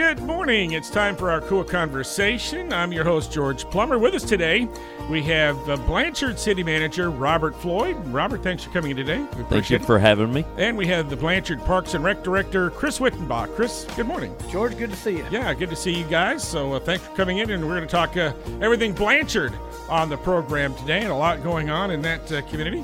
Good 0.00 0.22
morning. 0.22 0.72
It's 0.72 0.88
time 0.88 1.14
for 1.14 1.30
our 1.30 1.42
KOOL 1.42 1.62
Konversation. 1.64 2.72
I'm 2.72 2.90
your 2.90 3.04
host, 3.04 3.30
George 3.30 3.64
Plummer. 3.66 3.98
With 3.98 4.14
us 4.14 4.24
today, 4.24 4.66
we 5.10 5.22
have 5.24 5.56
uh, 5.68 5.76
Blanchard 5.76 6.38
City 6.38 6.62
Manager 6.62 7.10
Robert 7.10 7.54
Floyd. 7.54 7.94
Robert, 8.06 8.42
thanks 8.42 8.64
for 8.64 8.70
coming 8.70 8.92
in 8.92 8.96
today. 8.96 9.18
We 9.18 9.26
Thank 9.26 9.36
you 9.36 9.44
appreciate 9.44 9.82
it. 9.82 9.84
for 9.84 9.98
having 9.98 10.32
me. 10.32 10.46
And 10.56 10.78
we 10.78 10.86
have 10.86 11.10
the 11.10 11.16
Blanchard 11.16 11.60
Parks 11.66 11.92
and 11.92 12.02
Rec 12.02 12.22
Director, 12.22 12.70
Chris 12.70 12.98
Wittenbach. 12.98 13.54
Chris, 13.54 13.84
good 13.94 14.06
morning. 14.06 14.34
George, 14.50 14.76
good 14.78 14.88
to 14.88 14.96
see 14.96 15.18
you. 15.18 15.26
Yeah, 15.30 15.52
good 15.52 15.68
to 15.68 15.76
see 15.76 15.94
you 15.94 16.06
guys. 16.06 16.42
So 16.48 16.72
uh, 16.72 16.80
thanks 16.80 17.04
for 17.04 17.14
coming 17.14 17.36
in, 17.36 17.50
and 17.50 17.62
we're 17.62 17.76
going 17.76 17.86
to 17.86 17.86
talk 17.86 18.16
uh, 18.16 18.32
everything 18.62 18.94
Blanchard 18.94 19.52
on 19.90 20.08
the 20.08 20.16
program 20.16 20.74
today, 20.76 21.02
and 21.02 21.10
a 21.10 21.14
lot 21.14 21.42
going 21.42 21.68
on 21.68 21.90
in 21.90 22.00
that 22.00 22.32
uh, 22.32 22.40
community. 22.48 22.82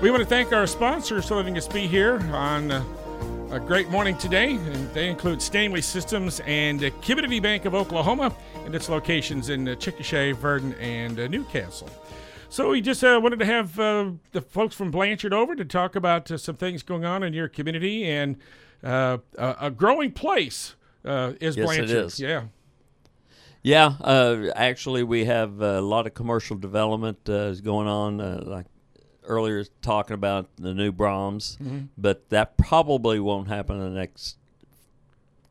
We 0.00 0.12
want 0.12 0.22
to 0.22 0.28
thank 0.28 0.52
our 0.52 0.68
sponsors 0.68 1.26
for 1.26 1.34
letting 1.34 1.58
us 1.58 1.66
be 1.66 1.88
here 1.88 2.20
on 2.32 2.70
uh, 2.70 2.84
a 3.52 3.60
great 3.60 3.88
morning 3.90 4.16
today, 4.16 4.54
and 4.54 4.94
they 4.94 5.08
include 5.08 5.42
Stanley 5.42 5.82
Systems 5.82 6.40
and 6.46 6.82
uh, 6.82 6.90
Community 7.02 7.38
Bank 7.38 7.66
of 7.66 7.74
Oklahoma, 7.74 8.34
and 8.64 8.74
its 8.74 8.88
locations 8.88 9.50
in 9.50 9.68
uh, 9.68 9.72
Chickasha, 9.74 10.34
Verden, 10.34 10.72
and 10.74 11.20
uh, 11.20 11.26
Newcastle. 11.28 11.90
So 12.48 12.70
we 12.70 12.80
just 12.80 13.04
uh, 13.04 13.20
wanted 13.22 13.38
to 13.40 13.44
have 13.46 13.78
uh, 13.78 14.10
the 14.32 14.40
folks 14.40 14.74
from 14.74 14.90
Blanchard 14.90 15.34
over 15.34 15.54
to 15.54 15.64
talk 15.66 15.96
about 15.96 16.30
uh, 16.30 16.38
some 16.38 16.56
things 16.56 16.82
going 16.82 17.04
on 17.04 17.22
in 17.22 17.32
your 17.34 17.48
community 17.48 18.04
and 18.08 18.36
uh, 18.82 19.18
a, 19.36 19.56
a 19.60 19.70
growing 19.70 20.12
place 20.12 20.74
uh, 21.04 21.32
is 21.40 21.56
Yes, 21.56 21.64
it 21.64 21.66
Blanchard. 21.66 21.90
is. 21.90 22.20
Yeah. 22.20 22.44
Yeah, 23.62 23.94
uh, 24.00 24.48
actually, 24.56 25.02
we 25.04 25.26
have 25.26 25.60
a 25.60 25.80
lot 25.80 26.06
of 26.06 26.14
commercial 26.14 26.56
development 26.56 27.18
uh, 27.28 27.32
is 27.52 27.60
going 27.60 27.86
on. 27.86 28.20
Uh, 28.20 28.42
like 28.44 28.66
earlier, 29.24 29.64
talking 29.82 30.14
about 30.14 30.48
the 30.56 30.74
new 30.74 30.92
Braum's, 30.92 31.58
but 31.98 32.28
that 32.30 32.56
probably 32.56 33.20
won't 33.20 33.48
happen 33.48 33.76
in 33.76 33.82
the 33.94 33.98
next 33.98 34.36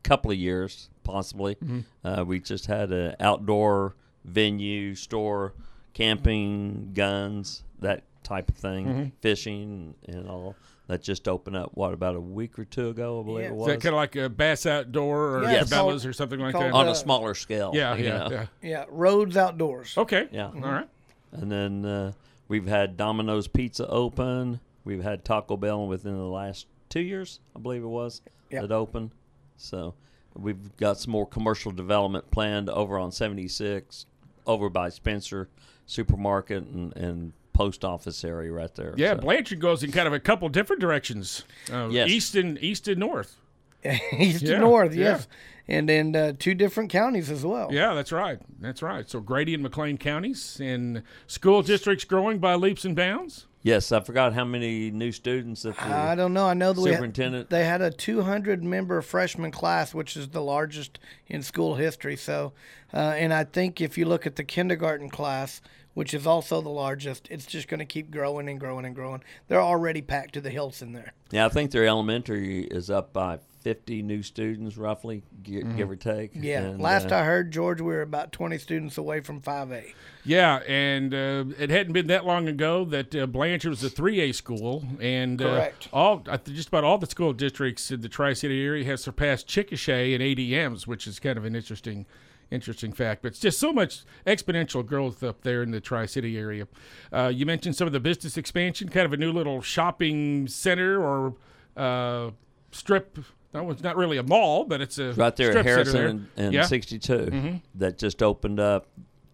couple 0.03 0.31
of 0.31 0.37
years, 0.37 0.89
possibly. 1.03 1.57
Uh, 2.03 2.23
we 2.25 2.39
just 2.39 2.65
had 2.65 2.91
an 2.91 3.15
outdoor 3.19 3.95
venue, 4.25 4.95
store, 4.95 5.53
camping, 5.93 6.91
guns, 6.93 7.63
that 7.79 8.03
type 8.23 8.49
of 8.49 8.55
thing, 8.55 9.11
fishing, 9.21 9.95
and 10.07 10.27
all. 10.27 10.55
That 10.87 11.01
just 11.01 11.29
opened 11.29 11.55
up. 11.55 11.71
What 11.73 11.93
about 11.93 12.17
a 12.17 12.19
week 12.19 12.59
or 12.59 12.65
two 12.65 12.89
ago? 12.89 13.21
I 13.21 13.23
believe 13.23 13.43
Yeah. 13.45 13.49
it 13.51 13.53
Is 13.53 13.57
was. 13.59 13.67
that 13.67 13.81
kind 13.81 13.93
of 13.95 13.97
like 13.97 14.15
a 14.17 14.27
Bass 14.27 14.65
Outdoor 14.65 15.37
or 15.37 15.43
Yeah, 15.43 15.51
Yes. 15.51 15.69
Cabela's 15.71 16.05
or 16.05 16.11
something 16.11 16.37
like 16.39 16.51
called, 16.51 16.65
that? 16.65 16.73
on 16.73 16.87
uh, 16.89 16.91
a 16.91 16.95
smaller 16.95 17.33
scale. 17.33 17.71
yeah, 17.73 17.95
yeah, 17.95 18.17
know. 18.17 18.27
yeah. 18.29 18.45
Yeah, 18.61 18.85
Roads 18.89 19.37
Outdoors. 19.37 19.97
Okay. 19.97 20.27
Yeah. 20.33 20.47
All 20.47 20.59
right. 20.59 20.89
And 21.31 21.49
then 21.49 21.85
uh, 21.85 22.11
we've 22.51 22.67
had 22.67 22.97
Domino's 22.97 23.47
Pizza 23.47 23.87
open. 23.87 24.59
We've 24.83 25.01
had 25.03 25.23
Taco 25.23 25.55
Bell 25.55 25.87
within 25.87 26.17
the 26.17 26.23
last 26.23 26.67
two 26.89 26.99
years, 26.99 27.39
I 27.55 27.59
believe 27.59 27.81
it 27.81 27.87
was, 27.87 28.21
Yep. 28.49 28.61
that 28.63 28.71
opened. 28.73 29.11
So 29.55 29.93
we've 30.35 30.75
got 30.75 30.97
some 30.99 31.11
more 31.11 31.25
commercial 31.25 31.71
development 31.71 32.29
planned 32.29 32.69
over 32.69 32.97
on 32.99 33.11
76, 33.13 34.05
over 34.45 34.69
by 34.69 34.89
Spencer 34.89 35.47
Supermarket 35.85 36.63
and, 36.63 36.95
and 36.97 37.31
post 37.53 37.85
office 37.85 38.23
area 38.25 38.51
right 38.51 38.73
there. 38.75 38.93
Yeah, 38.97 39.13
So, 39.15 39.21
Blanchard 39.21 39.59
goes 39.61 39.83
in 39.83 39.91
kind 39.93 40.07
of 40.07 40.13
a 40.13 40.19
couple 40.19 40.49
different 40.49 40.81
directions. 40.81 41.45
Uh, 41.71 41.87
Yes. 41.89 42.09
East 42.09 42.35
and 42.35 42.61
east 42.61 42.87
and 42.89 42.99
north. 42.99 43.37
East 44.17 44.43
Yeah, 44.43 44.55
to 44.55 44.59
north, 44.59 44.93
yeah. 44.95 45.03
yes. 45.03 45.27
And 45.67 45.89
in 45.89 46.15
uh, 46.15 46.33
two 46.37 46.53
different 46.53 46.89
counties 46.89 47.29
as 47.31 47.45
well. 47.45 47.69
Yeah, 47.71 47.93
that's 47.93 48.11
right. 48.11 48.39
That's 48.59 48.81
right. 48.81 49.09
So 49.09 49.19
Grady 49.21 49.53
and 49.53 49.63
McClain 49.65 49.99
counties 49.99 50.59
and 50.59 51.03
school 51.27 51.61
districts 51.61 52.03
growing 52.03 52.39
by 52.39 52.55
leaps 52.55 52.83
and 52.83 52.95
bounds. 52.95 53.47
yes, 53.61 53.91
I 53.91 54.01
forgot 54.01 54.33
how 54.33 54.43
many 54.43 54.91
new 54.91 55.11
students 55.13 55.61
that 55.61 55.77
the 55.77 55.83
I 55.85 56.15
don't 56.15 56.33
know. 56.33 56.45
I 56.47 56.55
know 56.55 56.73
that 56.73 56.81
we 56.81 56.89
had, 56.89 56.97
superintendent. 56.97 57.49
they 57.51 57.63
had 57.63 57.81
a 57.81 57.91
200 57.91 58.63
member 58.63 59.01
freshman 59.01 59.51
class, 59.51 59.93
which 59.93 60.17
is 60.17 60.29
the 60.29 60.41
largest 60.41 60.99
in 61.27 61.41
school 61.41 61.75
history. 61.75 62.17
So, 62.17 62.51
uh, 62.93 62.97
and 63.15 63.33
I 63.33 63.43
think 63.45 63.79
if 63.79 63.97
you 63.97 64.05
look 64.05 64.25
at 64.27 64.35
the 64.35 64.43
kindergarten 64.43 65.09
class, 65.09 65.61
which 65.93 66.13
is 66.13 66.25
also 66.27 66.59
the 66.61 66.69
largest, 66.69 67.27
it's 67.29 67.45
just 67.45 67.67
going 67.69 67.79
to 67.79 67.85
keep 67.85 68.11
growing 68.11 68.49
and 68.49 68.59
growing 68.59 68.83
and 68.85 68.95
growing. 68.95 69.23
They're 69.47 69.61
already 69.61 70.01
packed 70.01 70.33
to 70.33 70.41
the 70.41 70.49
hills 70.49 70.81
in 70.81 70.91
there. 70.93 71.13
yeah, 71.29 71.45
I 71.45 71.49
think 71.49 71.71
their 71.71 71.85
elementary 71.85 72.63
is 72.63 72.89
up 72.89 73.13
by 73.13 73.39
50 73.61 74.01
new 74.01 74.23
students, 74.23 74.77
roughly, 74.77 75.23
gi- 75.43 75.63
give 75.75 75.89
or 75.89 75.95
take. 75.95 76.33
Mm-hmm. 76.33 76.43
Yeah. 76.43 76.61
And, 76.63 76.81
Last 76.81 77.11
uh, 77.11 77.17
I 77.17 77.23
heard, 77.23 77.51
George, 77.51 77.79
we 77.79 77.87
were 77.87 78.01
about 78.01 78.31
20 78.31 78.57
students 78.57 78.97
away 78.97 79.21
from 79.21 79.41
5A. 79.41 79.93
Yeah, 80.23 80.57
and 80.67 81.13
uh, 81.13 81.45
it 81.57 81.69
hadn't 81.69 81.93
been 81.93 82.07
that 82.07 82.25
long 82.25 82.47
ago 82.47 82.85
that 82.85 83.15
uh, 83.15 83.25
Blanchard 83.25 83.71
was 83.71 83.83
a 83.83 83.89
3A 83.89 84.35
school, 84.35 84.83
and 84.99 85.41
uh, 85.41 85.69
all 85.91 86.23
just 86.45 86.67
about 86.67 86.83
all 86.83 86.97
the 86.97 87.07
school 87.07 87.33
districts 87.33 87.89
in 87.91 88.01
the 88.01 88.09
Tri-City 88.09 88.63
area 88.63 88.85
has 88.85 89.01
surpassed 89.01 89.47
Chickasha 89.47 90.13
in 90.13 90.21
ADMs, 90.21 90.85
which 90.85 91.07
is 91.07 91.19
kind 91.19 91.37
of 91.37 91.45
an 91.45 91.55
interesting, 91.55 92.05
interesting 92.51 92.91
fact. 92.93 93.23
But 93.23 93.29
it's 93.29 93.39
just 93.39 93.59
so 93.59 93.73
much 93.73 94.03
exponential 94.27 94.85
growth 94.85 95.23
up 95.23 95.41
there 95.41 95.63
in 95.63 95.71
the 95.71 95.81
Tri-City 95.81 96.37
area. 96.37 96.67
Uh, 97.11 97.31
you 97.33 97.45
mentioned 97.47 97.75
some 97.75 97.87
of 97.87 97.93
the 97.93 97.99
business 97.99 98.37
expansion, 98.37 98.89
kind 98.89 99.07
of 99.07 99.13
a 99.13 99.17
new 99.17 99.31
little 99.31 99.61
shopping 99.61 100.47
center 100.47 101.01
or 101.01 101.35
uh, 101.75 102.31
strip. 102.71 103.17
That 103.51 103.65
was 103.65 103.83
not 103.83 103.97
really 103.97 104.17
a 104.17 104.23
mall, 104.23 104.63
but 104.63 104.81
it's 104.81 104.97
a 104.97 105.11
right 105.13 105.35
there 105.35 105.49
at 105.49 105.51
strip 105.51 105.65
center 105.65 105.69
Harrison 105.69 105.93
there. 105.93 106.07
and, 106.07 106.27
and 106.37 106.53
yeah. 106.53 106.63
62 106.63 107.59
that 107.75 107.97
just 107.97 108.23
opened 108.23 108.59
up 108.59 108.87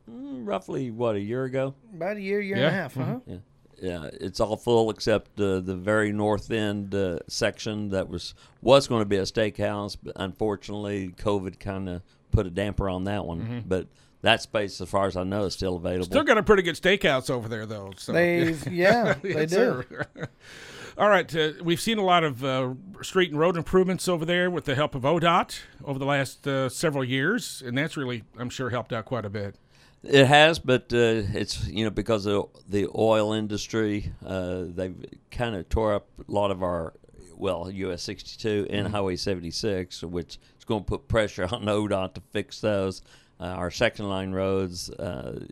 mm, 0.10 0.46
roughly 0.48 0.90
what 0.92 1.16
a 1.16 1.20
year 1.20 1.44
ago. 1.44 1.76
About 1.94 2.18
a 2.18 2.22
year, 2.22 2.42
year 2.42 2.58
Yeah. 2.58 2.68
and 2.68 2.76
a 2.76 2.78
half. 2.80 2.98
Uh-huh. 2.98 3.20
Yeah, 3.28 3.36
yeah, 3.80 4.10
it's 4.14 4.40
all 4.40 4.58
full 4.58 4.90
except 4.90 5.40
uh, 5.40 5.60
the 5.60 5.76
very 5.76 6.12
north 6.12 6.50
end 6.50 6.96
uh, 6.96 7.20
section 7.28 7.90
that 7.90 8.10
was 8.10 8.34
was 8.62 8.88
going 8.88 9.02
to 9.02 9.06
be 9.06 9.18
a 9.18 9.24
steakhouse, 9.24 9.96
but 10.02 10.14
unfortunately, 10.16 11.14
COVID 11.18 11.60
kind 11.60 11.88
of 11.88 12.02
put 12.32 12.48
a 12.48 12.50
damper 12.50 12.90
on 12.90 13.04
that 13.04 13.26
one. 13.26 13.64
But 13.68 13.88
that 14.22 14.42
space, 14.42 14.82
as 14.82 14.90
far 14.90 15.06
as 15.06 15.16
I 15.16 15.24
know, 15.24 15.44
is 15.44 15.54
still 15.54 15.76
available. 15.76 16.06
Still 16.06 16.24
got 16.24 16.40
a 16.40 16.44
pretty 16.44 16.64
good 16.64 16.76
steakhouse 16.76 17.30
over 17.30 17.48
there, 17.48 17.68
though. 17.68 17.92
So. 17.98 18.14
They, 18.18 18.56
yeah, 18.72 19.14
they 19.22 19.46
do. 19.46 19.84
All 20.98 21.10
right, 21.10 21.36
uh, 21.36 21.52
we've 21.62 21.80
seen 21.80 22.00
a 22.00 22.04
lot 22.04 22.24
of 22.24 22.44
uh, 22.44 22.74
street 23.04 23.30
and 23.30 23.40
road 23.40 23.56
improvements 23.56 24.08
over 24.08 24.26
there 24.26 24.50
with 24.50 24.66
the 24.66 24.74
help 24.74 24.96
of 24.96 25.04
ODOT 25.04 25.60
over 25.86 26.00
the 26.00 26.08
last 26.08 26.48
uh, 26.48 26.70
several 26.70 27.04
years, 27.04 27.62
and 27.64 27.78
that's 27.78 27.96
really, 27.96 28.24
I'm 28.36 28.50
sure, 28.50 28.72
helped 28.72 28.92
out 28.92 29.06
quite 29.06 29.24
a 29.24 29.30
bit. 29.30 29.58
It 30.02 30.26
has, 30.26 30.58
but 30.58 30.92
uh, 30.92 31.22
it's 31.36 31.68
you 31.68 31.84
know 31.84 31.92
because 31.92 32.26
of 32.26 32.50
the 32.68 32.88
oil 32.96 33.34
industry, 33.34 34.12
uh, 34.26 34.64
they've 34.70 34.96
kind 35.30 35.56
of 35.56 35.70
tore 35.70 35.94
up 35.94 36.08
a 36.28 36.32
lot 36.32 36.50
of 36.50 36.64
our 36.64 36.96
well 37.36 37.70
US 37.70 38.02
62 38.02 38.66
and 38.72 38.88
Highway 38.88 39.18
76, 39.18 40.02
which 40.02 40.40
is 40.58 40.66
going 40.66 40.84
to 40.84 40.88
put 40.88 41.08
pressure 41.08 41.44
on 41.44 41.64
ODOT 41.66 42.16
to 42.16 42.22
fix 42.32 42.60
those. 42.60 43.04
Uh, 43.40 43.44
our 43.44 43.70
section 43.70 44.10
line 44.10 44.32
roads, 44.32 44.90
uh, 44.90 45.46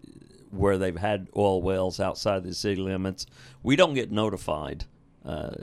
where 0.50 0.79
they've 0.79 0.97
had 0.97 1.28
oil 1.38 1.61
wells 1.61 2.00
outside 2.00 2.44
the 2.44 2.55
city 2.55 2.81
limits, 2.81 3.28
we 3.61 3.75
don't 3.75 3.94
get 3.94 4.11
notified. 4.11 4.85
Uh, 5.25 5.55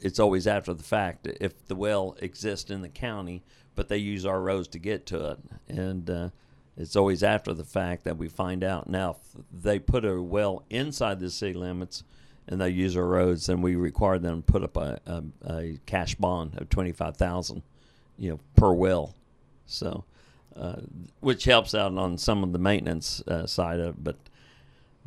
it's 0.00 0.20
always 0.20 0.46
after 0.46 0.74
the 0.74 0.82
fact 0.82 1.26
if 1.40 1.66
the 1.66 1.74
well 1.74 2.16
exists 2.20 2.70
in 2.70 2.82
the 2.82 2.88
county, 2.88 3.42
but 3.74 3.88
they 3.88 3.96
use 3.96 4.26
our 4.26 4.40
roads 4.40 4.68
to 4.68 4.78
get 4.78 5.06
to 5.06 5.30
it, 5.30 5.38
and 5.68 6.10
uh, 6.10 6.28
it's 6.76 6.96
always 6.96 7.22
after 7.22 7.54
the 7.54 7.64
fact 7.64 8.04
that 8.04 8.18
we 8.18 8.28
find 8.28 8.62
out. 8.62 8.88
Now, 8.88 9.12
if 9.12 9.42
they 9.62 9.78
put 9.78 10.04
a 10.04 10.20
well 10.20 10.64
inside 10.68 11.18
the 11.18 11.30
city 11.30 11.54
limits 11.54 12.04
and 12.46 12.60
they 12.60 12.68
use 12.68 12.96
our 12.96 13.06
roads, 13.06 13.46
then 13.46 13.62
we 13.62 13.74
require 13.74 14.18
them 14.18 14.42
to 14.42 14.52
put 14.52 14.62
up 14.62 14.76
a, 14.76 15.00
a, 15.06 15.22
a 15.50 15.78
cash 15.86 16.14
bond 16.14 16.58
of 16.58 16.68
twenty 16.68 16.92
five 16.92 17.16
thousand, 17.16 17.62
you 18.18 18.30
know, 18.30 18.40
per 18.54 18.72
well. 18.72 19.14
So, 19.64 20.04
uh, 20.54 20.82
which 21.20 21.44
helps 21.44 21.74
out 21.74 21.96
on 21.96 22.18
some 22.18 22.44
of 22.44 22.52
the 22.52 22.58
maintenance 22.58 23.22
uh, 23.26 23.46
side 23.46 23.80
of 23.80 23.94
it. 23.94 24.04
But 24.04 24.16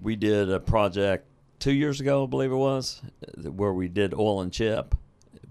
we 0.01 0.15
did 0.15 0.51
a 0.51 0.59
project 0.59 1.27
two 1.59 1.73
years 1.73 1.99
ago, 1.99 2.23
I 2.23 2.27
believe 2.27 2.51
it 2.51 2.55
was, 2.55 3.01
where 3.37 3.73
we 3.73 3.87
did 3.87 4.13
oil 4.13 4.41
and 4.41 4.51
chip 4.51 4.95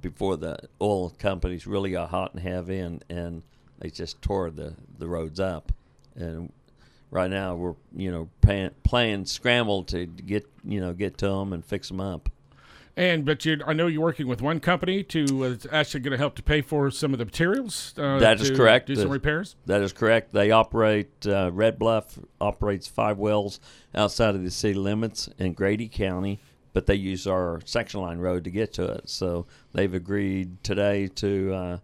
before 0.01 0.37
the 0.37 0.59
oil 0.81 1.11
companies 1.11 1.67
really 1.67 1.91
got 1.91 2.11
hot 2.11 2.35
and 2.35 2.43
heavy, 2.43 2.79
and, 2.79 3.05
and 3.09 3.43
they 3.79 3.91
just 3.91 4.21
tore 4.23 4.51
the, 4.51 4.75
the 4.99 5.09
roads 5.09 5.41
up. 5.41 5.73
And 6.15 6.53
right 7.11 7.31
now 7.31 7.55
we're 7.55 7.75
you 7.95 8.11
know 8.11 8.29
paying, 8.41 8.71
playing 8.83 9.25
scramble 9.27 9.85
to 9.85 10.07
get 10.07 10.47
you 10.65 10.81
know 10.81 10.93
get 10.93 11.19
to 11.19 11.29
them 11.29 11.53
and 11.53 11.65
fix 11.65 11.89
them 11.89 12.01
up. 12.01 12.29
And 12.99 13.25
but 13.25 13.45
you, 13.45 13.61
I 13.65 13.75
know 13.75 13.87
you're 13.87 14.03
working 14.03 14.27
with 14.27 14.43
one 14.43 14.59
company 14.59 15.05
to 15.05 15.45
uh, 15.45 15.51
it's 15.51 15.69
actually 15.71 16.01
going 16.01 16.11
to 16.11 16.19
help 16.19 16.35
to 16.35 16.43
pay 16.43 16.63
for 16.63 16.91
some 16.91 17.13
of 17.13 17.21
the 17.21 17.25
materials. 17.25 17.95
Uh, 17.97 18.19
That 18.19 18.41
is 18.41 18.51
to 18.51 18.57
correct. 18.57 18.89
Do 18.89 18.97
some 18.97 19.09
repairs. 19.09 19.55
That 19.67 19.83
is 19.83 19.93
correct. 19.93 20.33
They 20.33 20.51
operate 20.51 21.25
uh, 21.25 21.53
Red 21.53 21.79
Bluff 21.79 22.19
operates 22.41 22.89
five 22.89 23.17
wells 23.17 23.61
outside 23.95 24.35
of 24.35 24.43
the 24.43 24.51
city 24.51 24.75
limits 24.75 25.29
in 25.39 25.53
Grady 25.53 25.87
County, 25.87 26.41
but 26.73 26.87
they 26.87 26.97
use 26.97 27.29
our 27.29 27.61
section 27.65 28.01
line 28.01 28.19
road 28.19 28.43
to 28.43 28.51
get 28.51 28.73
to 28.75 28.87
it. 28.95 29.09
So 29.09 29.47
they've 29.73 29.95
agreed 29.95 30.65
today 30.65 31.07
to 31.07 31.55
uh, 31.55 31.79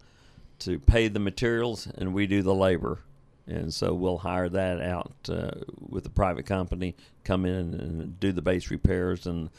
to 0.60 0.80
pay 0.80 1.06
the 1.06 1.20
materials 1.20 1.86
and 1.96 2.12
we 2.12 2.26
do 2.26 2.42
the 2.42 2.54
labor. 2.54 2.98
And 3.46 3.72
so 3.72 3.94
we'll 3.94 4.18
hire 4.18 4.48
that 4.48 4.80
out 4.80 5.12
uh, 5.28 5.50
with 5.78 6.06
a 6.06 6.10
private 6.10 6.46
company, 6.46 6.96
come 7.22 7.44
in 7.44 7.74
and 7.74 8.18
do 8.18 8.32
the 8.32 8.42
base 8.42 8.70
repairs, 8.70 9.26
and 9.26 9.50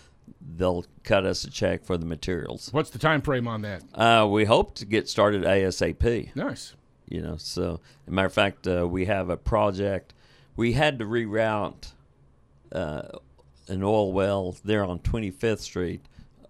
they'll 0.56 0.86
cut 1.04 1.26
us 1.26 1.44
a 1.44 1.50
check 1.50 1.84
for 1.84 1.98
the 1.98 2.06
materials. 2.06 2.70
What's 2.72 2.90
the 2.90 3.00
time 3.00 3.22
frame 3.22 3.48
on 3.48 3.62
that? 3.62 3.84
Uh, 3.94 4.28
we 4.28 4.46
hope 4.46 4.76
to 4.76 4.86
get 4.86 5.10
started 5.10 5.44
ASAP. 5.44 6.36
Nice. 6.36 6.76
You 7.08 7.22
know, 7.22 7.38
so 7.38 7.82
as 8.04 8.08
a 8.08 8.12
matter 8.12 8.28
of 8.28 8.34
fact, 8.34 8.68
uh, 8.68 8.88
we 8.88 9.06
have 9.06 9.30
a 9.30 9.38
project. 9.38 10.14
We 10.56 10.74
had 10.74 11.00
to 11.00 11.06
reroute 11.06 11.92
uh, 12.72 13.04
an 13.68 13.84
oil 13.84 14.12
well 14.12 14.56
there 14.64 14.84
on 14.84 15.00
25th 15.00 15.60
Street 15.60 16.06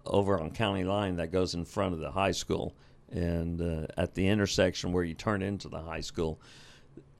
over 0.05 0.39
on 0.39 0.51
County 0.51 0.83
Line 0.83 1.17
that 1.17 1.31
goes 1.31 1.53
in 1.53 1.65
front 1.65 1.93
of 1.93 1.99
the 1.99 2.11
high 2.11 2.31
school. 2.31 2.75
And 3.11 3.61
uh, 3.61 3.87
at 3.97 4.13
the 4.13 4.27
intersection 4.27 4.91
where 4.91 5.03
you 5.03 5.13
turn 5.13 5.41
into 5.41 5.69
the 5.69 5.81
high 5.81 6.01
school, 6.01 6.39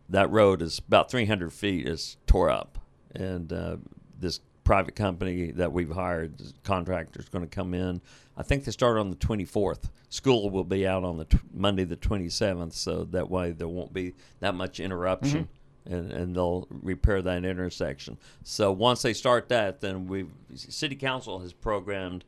that 0.10 0.30
road 0.30 0.62
is 0.62 0.80
about 0.80 1.10
300 1.10 1.52
feet 1.52 1.88
is 1.88 2.18
tore 2.28 2.50
up. 2.50 2.78
And 3.14 3.52
uh, 3.52 3.78
this 4.20 4.40
private 4.66 4.96
company 4.96 5.52
that 5.52 5.72
we've 5.72 5.92
hired, 5.92 6.38
the 6.38 6.52
contractor's 6.64 7.30
going 7.30 7.48
to 7.48 7.56
come 7.56 7.74
in. 7.74 8.02
I 8.36 8.44
think 8.44 8.66
they 8.66 8.72
start 8.72 8.98
on 8.98 9.12
the 9.12 9.16
24th. 9.16 9.90
School 10.10 10.50
will 10.50 10.66
be 10.66 10.86
out 10.86 11.06
on 11.06 11.18
the 11.18 11.26
t- 11.26 11.38
Monday 11.54 11.86
the 11.86 11.96
27th, 11.96 12.74
so 12.74 13.06
that 13.06 13.30
way 13.30 13.52
there 13.52 13.70
won't 13.70 13.94
be 13.94 14.16
that 14.42 14.56
much 14.56 14.82
interruption. 14.82 15.48
And, 15.88 16.12
and 16.12 16.36
they'll 16.36 16.68
repair 16.72 17.22
that 17.22 17.46
intersection. 17.46 18.18
So 18.44 18.72
once 18.72 19.04
they 19.04 19.14
start 19.14 19.50
that, 19.50 19.82
then 19.82 20.08
we 20.08 20.26
city 20.56 20.96
council 20.96 21.40
has 21.42 21.54
programmed 21.54 22.26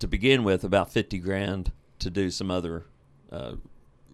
to 0.00 0.08
begin 0.08 0.42
with 0.42 0.64
about 0.64 0.92
50 0.92 1.20
grand 1.20 1.70
to 2.00 2.10
do 2.10 2.28
some 2.28 2.50
other 2.50 2.86
uh, 3.30 3.52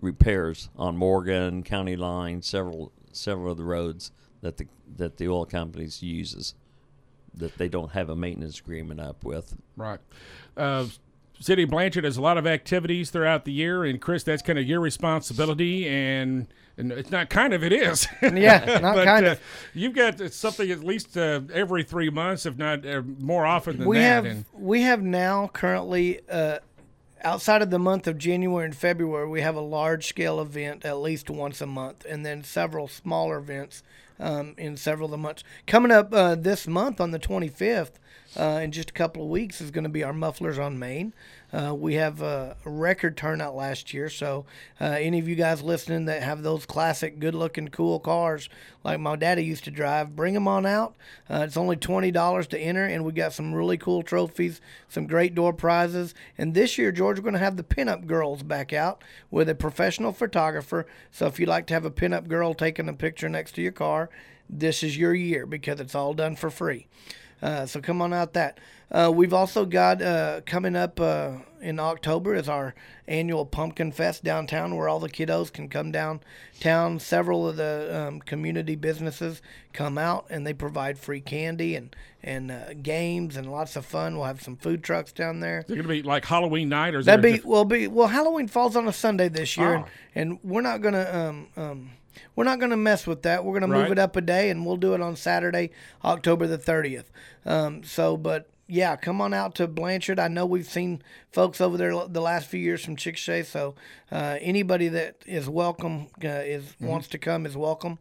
repairs 0.02 0.68
on 0.76 0.98
Morgan 0.98 1.62
County 1.62 1.96
Line, 1.96 2.42
several 2.42 2.92
several 3.10 3.52
of 3.52 3.56
the 3.56 3.64
roads 3.64 4.10
that 4.42 4.58
the 4.58 4.66
that 4.96 5.16
the 5.16 5.28
oil 5.28 5.46
companies 5.46 6.02
uses 6.02 6.54
that 7.36 7.58
they 7.58 7.68
don't 7.68 7.92
have 7.92 8.08
a 8.08 8.16
maintenance 8.16 8.58
agreement 8.58 9.00
up 9.00 9.24
with. 9.24 9.54
Right. 9.76 10.00
Uh, 10.56 10.86
City 11.38 11.64
of 11.64 11.70
Blanchard 11.70 12.04
has 12.04 12.16
a 12.16 12.22
lot 12.22 12.38
of 12.38 12.46
activities 12.46 13.10
throughout 13.10 13.44
the 13.44 13.52
year, 13.52 13.84
and 13.84 14.00
Chris, 14.00 14.22
that's 14.22 14.42
kind 14.42 14.58
of 14.58 14.66
your 14.66 14.80
responsibility, 14.80 15.86
and 15.86 16.46
and 16.78 16.92
it's 16.92 17.10
not 17.10 17.30
kind 17.30 17.52
of 17.54 17.62
it 17.62 17.72
is. 17.72 18.06
Yeah, 18.22 18.64
not 18.82 18.94
but, 18.94 19.04
kind 19.04 19.26
uh, 19.26 19.30
of. 19.32 19.40
You've 19.74 19.94
got 19.94 20.18
something 20.32 20.70
at 20.70 20.82
least 20.82 21.16
uh, 21.16 21.42
every 21.52 21.82
three 21.82 22.10
months, 22.10 22.46
if 22.46 22.56
not 22.56 22.86
uh, 22.86 23.02
more 23.18 23.44
often 23.46 23.78
than 23.78 23.88
we 23.88 23.98
that. 23.98 24.02
have 24.02 24.24
and 24.24 24.44
we 24.54 24.82
have 24.82 25.02
now 25.02 25.48
currently 25.52 26.20
uh, 26.30 26.58
outside 27.22 27.62
of 27.62 27.70
the 27.70 27.78
month 27.78 28.06
of 28.06 28.18
January 28.18 28.64
and 28.64 28.76
February, 28.76 29.28
we 29.28 29.40
have 29.40 29.56
a 29.56 29.60
large 29.60 30.06
scale 30.06 30.40
event 30.40 30.84
at 30.84 30.98
least 30.98 31.28
once 31.28 31.60
a 31.60 31.66
month, 31.66 32.06
and 32.08 32.24
then 32.24 32.42
several 32.42 32.88
smaller 32.88 33.38
events 33.38 33.82
um, 34.18 34.54
in 34.58 34.76
several 34.76 35.06
of 35.06 35.10
the 35.10 35.18
months. 35.18 35.44
Coming 35.66 35.92
up 35.92 36.12
uh, 36.12 36.34
this 36.34 36.66
month 36.66 37.00
on 37.00 37.10
the 37.10 37.18
25th, 37.18 37.92
uh, 38.36 38.60
in 38.62 38.72
just 38.72 38.90
a 38.90 38.92
couple 38.92 39.22
of 39.22 39.28
weeks, 39.28 39.60
is 39.60 39.70
going 39.70 39.84
to 39.84 39.90
be 39.90 40.04
our 40.04 40.12
Mufflers 40.12 40.58
on 40.58 40.78
Main. 40.78 41.14
Uh, 41.52 41.72
we 41.72 41.94
have 41.94 42.20
a 42.22 42.56
record 42.64 43.16
turnout 43.16 43.54
last 43.54 43.94
year, 43.94 44.10
so 44.10 44.44
uh, 44.80 44.84
any 44.84 45.18
of 45.18 45.28
you 45.28 45.36
guys 45.36 45.62
listening 45.62 46.06
that 46.06 46.22
have 46.22 46.42
those 46.42 46.66
classic, 46.66 47.20
good-looking, 47.20 47.68
cool 47.68 48.00
cars 48.00 48.48
like 48.82 49.00
my 49.00 49.16
daddy 49.16 49.44
used 49.44 49.64
to 49.64 49.70
drive, 49.70 50.16
bring 50.16 50.34
them 50.34 50.48
on 50.48 50.66
out. 50.66 50.96
Uh, 51.30 51.44
it's 51.46 51.56
only 51.56 51.76
twenty 51.76 52.10
dollars 52.10 52.46
to 52.48 52.58
enter, 52.58 52.84
and 52.84 53.04
we 53.04 53.12
got 53.12 53.32
some 53.32 53.54
really 53.54 53.78
cool 53.78 54.02
trophies, 54.02 54.60
some 54.88 55.06
great 55.06 55.34
door 55.34 55.52
prizes. 55.52 56.14
And 56.36 56.52
this 56.52 56.78
year, 56.78 56.92
George, 56.92 57.18
we're 57.18 57.22
going 57.22 57.34
to 57.34 57.38
have 57.38 57.56
the 57.56 57.62
pinup 57.62 58.06
girls 58.06 58.42
back 58.42 58.72
out 58.72 59.02
with 59.30 59.48
a 59.48 59.54
professional 59.54 60.12
photographer. 60.12 60.86
So 61.10 61.26
if 61.26 61.38
you'd 61.38 61.48
like 61.48 61.66
to 61.68 61.74
have 61.74 61.84
a 61.84 61.90
pinup 61.90 62.28
girl 62.28 62.54
taking 62.54 62.88
a 62.88 62.92
picture 62.92 63.28
next 63.28 63.52
to 63.52 63.62
your 63.62 63.72
car, 63.72 64.10
this 64.50 64.82
is 64.82 64.98
your 64.98 65.14
year 65.14 65.46
because 65.46 65.80
it's 65.80 65.94
all 65.94 66.12
done 66.12 66.36
for 66.36 66.50
free. 66.50 66.86
Uh, 67.42 67.66
so 67.66 67.80
come 67.80 68.00
on 68.02 68.12
out 68.12 68.32
that. 68.32 68.58
Uh, 68.90 69.10
we've 69.12 69.34
also 69.34 69.64
got 69.66 70.00
uh, 70.00 70.40
coming 70.46 70.76
up 70.76 71.00
uh, 71.00 71.32
in 71.60 71.78
October 71.80 72.34
is 72.34 72.48
our 72.48 72.74
annual 73.08 73.44
Pumpkin 73.44 73.90
Fest 73.90 74.22
downtown, 74.22 74.76
where 74.76 74.88
all 74.88 75.00
the 75.00 75.08
kiddos 75.08 75.52
can 75.52 75.68
come 75.68 75.90
downtown. 75.90 76.98
Several 77.00 77.48
of 77.48 77.56
the 77.56 78.06
um, 78.08 78.20
community 78.20 78.76
businesses 78.76 79.42
come 79.72 79.98
out 79.98 80.26
and 80.30 80.46
they 80.46 80.54
provide 80.54 80.98
free 80.98 81.20
candy 81.20 81.74
and 81.74 81.94
and 82.22 82.50
uh, 82.50 82.74
games 82.74 83.36
and 83.36 83.50
lots 83.50 83.76
of 83.76 83.84
fun. 83.84 84.16
We'll 84.16 84.24
have 84.26 84.42
some 84.42 84.56
food 84.56 84.82
trucks 84.82 85.12
down 85.12 85.40
there. 85.40 85.58
is 85.60 85.64
it 85.64 85.68
going 85.74 85.82
to 85.82 85.88
be 85.88 86.02
like 86.02 86.24
Halloween 86.24 86.68
night, 86.68 86.94
or 86.94 87.00
is 87.00 87.06
That'd 87.06 87.22
be 87.22 87.32
diff- 87.32 87.44
well 87.44 87.64
be 87.64 87.86
well 87.88 88.08
Halloween 88.08 88.48
falls 88.48 88.76
on 88.76 88.86
a 88.88 88.92
Sunday 88.92 89.28
this 89.28 89.56
year, 89.56 89.78
Oh. 89.78 89.86
and, 90.14 90.30
and 90.32 90.38
we're 90.44 90.62
not 90.62 90.80
gonna 90.80 91.10
um 91.12 91.46
um 91.62 91.90
we're 92.34 92.44
not 92.44 92.60
gonna 92.60 92.76
mess 92.76 93.06
with 93.06 93.22
that. 93.22 93.44
We're 93.44 93.58
gonna 93.58 93.72
move 93.72 93.90
it 93.92 93.98
up 93.98 94.16
a 94.16 94.20
day, 94.20 94.50
and 94.50 94.64
we'll 94.66 94.76
do 94.76 94.94
it 94.94 95.00
on 95.00 95.16
Saturday, 95.16 95.70
October 96.04 96.46
the 96.46 96.58
thirtieth. 96.58 97.10
Um, 97.44 97.82
so 97.84 98.16
but. 98.16 98.48
Yeah, 98.68 98.96
come 98.96 99.20
on 99.20 99.32
out 99.32 99.54
to 99.54 99.68
Blanchard. 99.68 100.18
I 100.18 100.26
know 100.26 100.44
we've 100.44 100.66
seen 100.68 101.00
folks 101.30 101.60
over 101.60 101.76
there 101.76 101.92
the 102.08 102.20
last 102.20 102.48
few 102.48 102.58
years 102.58 102.84
from 102.84 102.96
Chickasha, 102.96 103.44
so 103.46 103.76
uh, 104.10 104.38
anybody 104.40 104.88
that 104.88 105.22
is 105.24 105.48
welcome 105.48 106.08
uh, 106.24 106.26
is 106.26 106.64
Mm-hmm. 106.64 106.86
wants 106.88 107.06
to 107.10 107.18
come 107.18 107.46
is 107.46 107.56
welcome. 107.56 108.00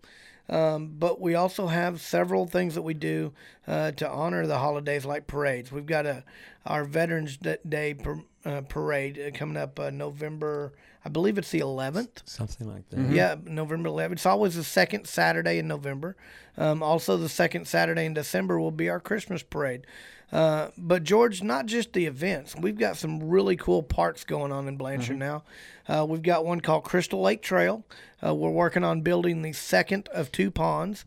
Um, 0.49 0.95
but 0.97 1.21
we 1.21 1.35
also 1.35 1.67
have 1.67 2.01
several 2.01 2.47
things 2.47 2.73
that 2.73 2.81
we 2.81 2.95
do 2.95 3.31
uh, 3.67 3.91
to 3.91 4.09
honor 4.09 4.47
the 4.47 4.57
holidays, 4.57 5.05
like 5.05 5.27
parades. 5.27 5.71
We've 5.71 5.85
got 5.85 6.07
a 6.07 6.23
our 6.65 6.83
Veterans 6.83 7.37
Day 7.37 7.93
par- 7.93 8.23
uh, 8.43 8.61
parade 8.61 9.19
uh, 9.19 9.37
coming 9.37 9.57
up 9.57 9.79
uh, 9.79 9.91
November. 9.91 10.73
I 11.05 11.09
believe 11.09 11.37
it's 11.37 11.51
the 11.51 11.59
11th. 11.59 12.27
Something 12.27 12.67
like 12.67 12.89
that. 12.89 13.11
Yeah, 13.11 13.35
November 13.45 13.89
11th. 13.89 14.13
It's 14.13 14.25
always 14.25 14.55
the 14.55 14.63
second 14.63 15.05
Saturday 15.05 15.59
in 15.59 15.67
November. 15.67 16.17
Um, 16.57 16.81
also, 16.81 17.15
the 17.15 17.29
second 17.29 17.67
Saturday 17.67 18.05
in 18.05 18.15
December 18.15 18.59
will 18.59 18.71
be 18.71 18.89
our 18.89 18.99
Christmas 18.99 19.43
parade. 19.43 19.85
Uh, 20.31 20.69
but 20.75 21.03
George, 21.03 21.43
not 21.43 21.67
just 21.67 21.93
the 21.93 22.07
events. 22.07 22.55
We've 22.55 22.77
got 22.77 22.97
some 22.97 23.29
really 23.29 23.55
cool 23.55 23.83
parks 23.83 24.23
going 24.23 24.51
on 24.51 24.67
in 24.67 24.77
Blanchard 24.77 25.17
now. 25.17 25.43
Uh, 25.87 26.05
we've 26.09 26.23
got 26.23 26.43
one 26.43 26.59
called 26.59 26.83
Crystal 26.83 27.21
Lake 27.21 27.43
Trail. 27.43 27.85
Uh, 28.25 28.33
we're 28.33 28.49
working 28.49 28.83
on 28.83 29.01
building 29.01 29.43
the 29.43 29.53
second 29.53 30.09
of 30.09 30.31
two 30.31 30.49
ponds 30.49 31.05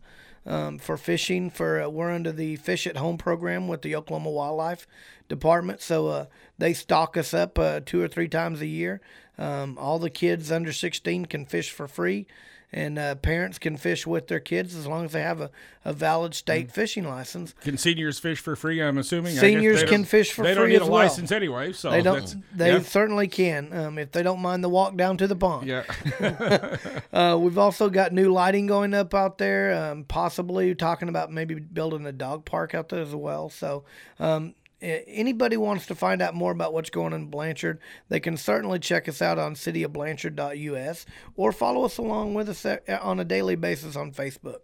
um, 0.49 0.79
for 0.79 0.97
fishing. 0.97 1.49
For 1.49 1.81
uh, 1.81 1.89
we're 1.89 2.11
under 2.11 2.31
the 2.31 2.57
Fish 2.57 2.85
at 2.87 2.97
Home 2.97 3.17
program 3.17 3.67
with 3.67 3.83
the 3.83 3.95
Oklahoma 3.95 4.31
Wildlife 4.31 4.87
Department, 5.29 5.81
so 5.81 6.07
uh, 6.07 6.25
they 6.57 6.73
stock 6.73 7.15
us 7.15 7.33
up 7.33 7.57
uh, 7.57 7.79
two 7.85 8.01
or 8.01 8.07
three 8.07 8.27
times 8.27 8.59
a 8.59 8.67
year. 8.67 8.99
Um, 9.37 9.77
all 9.77 9.99
the 9.99 10.09
kids 10.09 10.51
under 10.51 10.73
16 10.73 11.27
can 11.27 11.45
fish 11.45 11.71
for 11.71 11.87
free, 11.87 12.27
and 12.71 12.99
uh, 12.99 13.15
parents 13.15 13.57
can 13.57 13.77
fish 13.77 14.05
with 14.05 14.27
their 14.27 14.39
kids 14.39 14.75
as 14.75 14.85
long 14.85 15.05
as 15.05 15.11
they 15.11 15.21
have 15.21 15.41
a, 15.41 15.49
a 15.83 15.91
valid 15.91 16.35
state 16.35 16.71
fishing 16.71 17.07
license. 17.07 17.53
Can 17.61 17.77
seniors 17.77 18.19
fish 18.19 18.39
for 18.39 18.55
free? 18.55 18.81
I'm 18.81 18.97
assuming. 18.97 19.35
Seniors 19.35 19.83
can 19.83 20.05
fish 20.05 20.31
for 20.31 20.43
They 20.43 20.53
don't 20.53 20.65
free 20.65 20.73
need 20.73 20.81
as 20.81 20.87
a 20.87 20.91
well. 20.91 21.03
license 21.03 21.31
anyway, 21.31 21.73
so 21.73 21.89
They 21.89 22.01
don't. 22.01 22.35
They 22.55 22.73
yeah. 22.73 22.81
certainly 22.81 23.27
can 23.27 23.73
um, 23.73 23.97
if 23.97 24.11
they 24.11 24.21
don't 24.21 24.39
mind 24.39 24.63
the 24.63 24.69
walk 24.69 24.95
down 24.95 25.17
to 25.17 25.27
the 25.27 25.35
pond. 25.35 25.67
Yeah. 25.67 25.83
Uh, 27.11 27.35
we've 27.39 27.57
also 27.57 27.89
got 27.89 28.13
new 28.13 28.31
lighting 28.31 28.67
going 28.67 28.93
up 28.93 29.13
out 29.15 29.39
there. 29.39 29.73
Um, 29.73 30.03
possibly 30.03 30.75
talking 30.75 31.09
about 31.09 31.31
maybe 31.31 31.55
building 31.55 32.05
a 32.05 32.11
dog 32.11 32.45
park 32.45 32.75
out 32.75 32.89
there 32.89 33.01
as 33.01 33.15
well. 33.15 33.49
So, 33.49 33.83
um, 34.19 34.53
anybody 34.81 35.57
wants 35.57 35.85
to 35.87 35.95
find 35.95 36.21
out 36.21 36.33
more 36.33 36.51
about 36.51 36.73
what's 36.73 36.89
going 36.89 37.13
on 37.13 37.21
in 37.21 37.27
Blanchard, 37.27 37.79
they 38.07 38.19
can 38.19 38.37
certainly 38.37 38.79
check 38.79 39.07
us 39.09 39.21
out 39.21 39.37
on 39.37 39.55
cityofblanchard.us 39.55 41.05
or 41.35 41.51
follow 41.51 41.83
us 41.85 41.97
along 41.97 42.33
with 42.33 42.49
us 42.49 42.65
uh, 42.65 42.77
on 43.01 43.19
a 43.19 43.25
daily 43.25 43.55
basis 43.55 43.95
on 43.95 44.11
Facebook. 44.11 44.59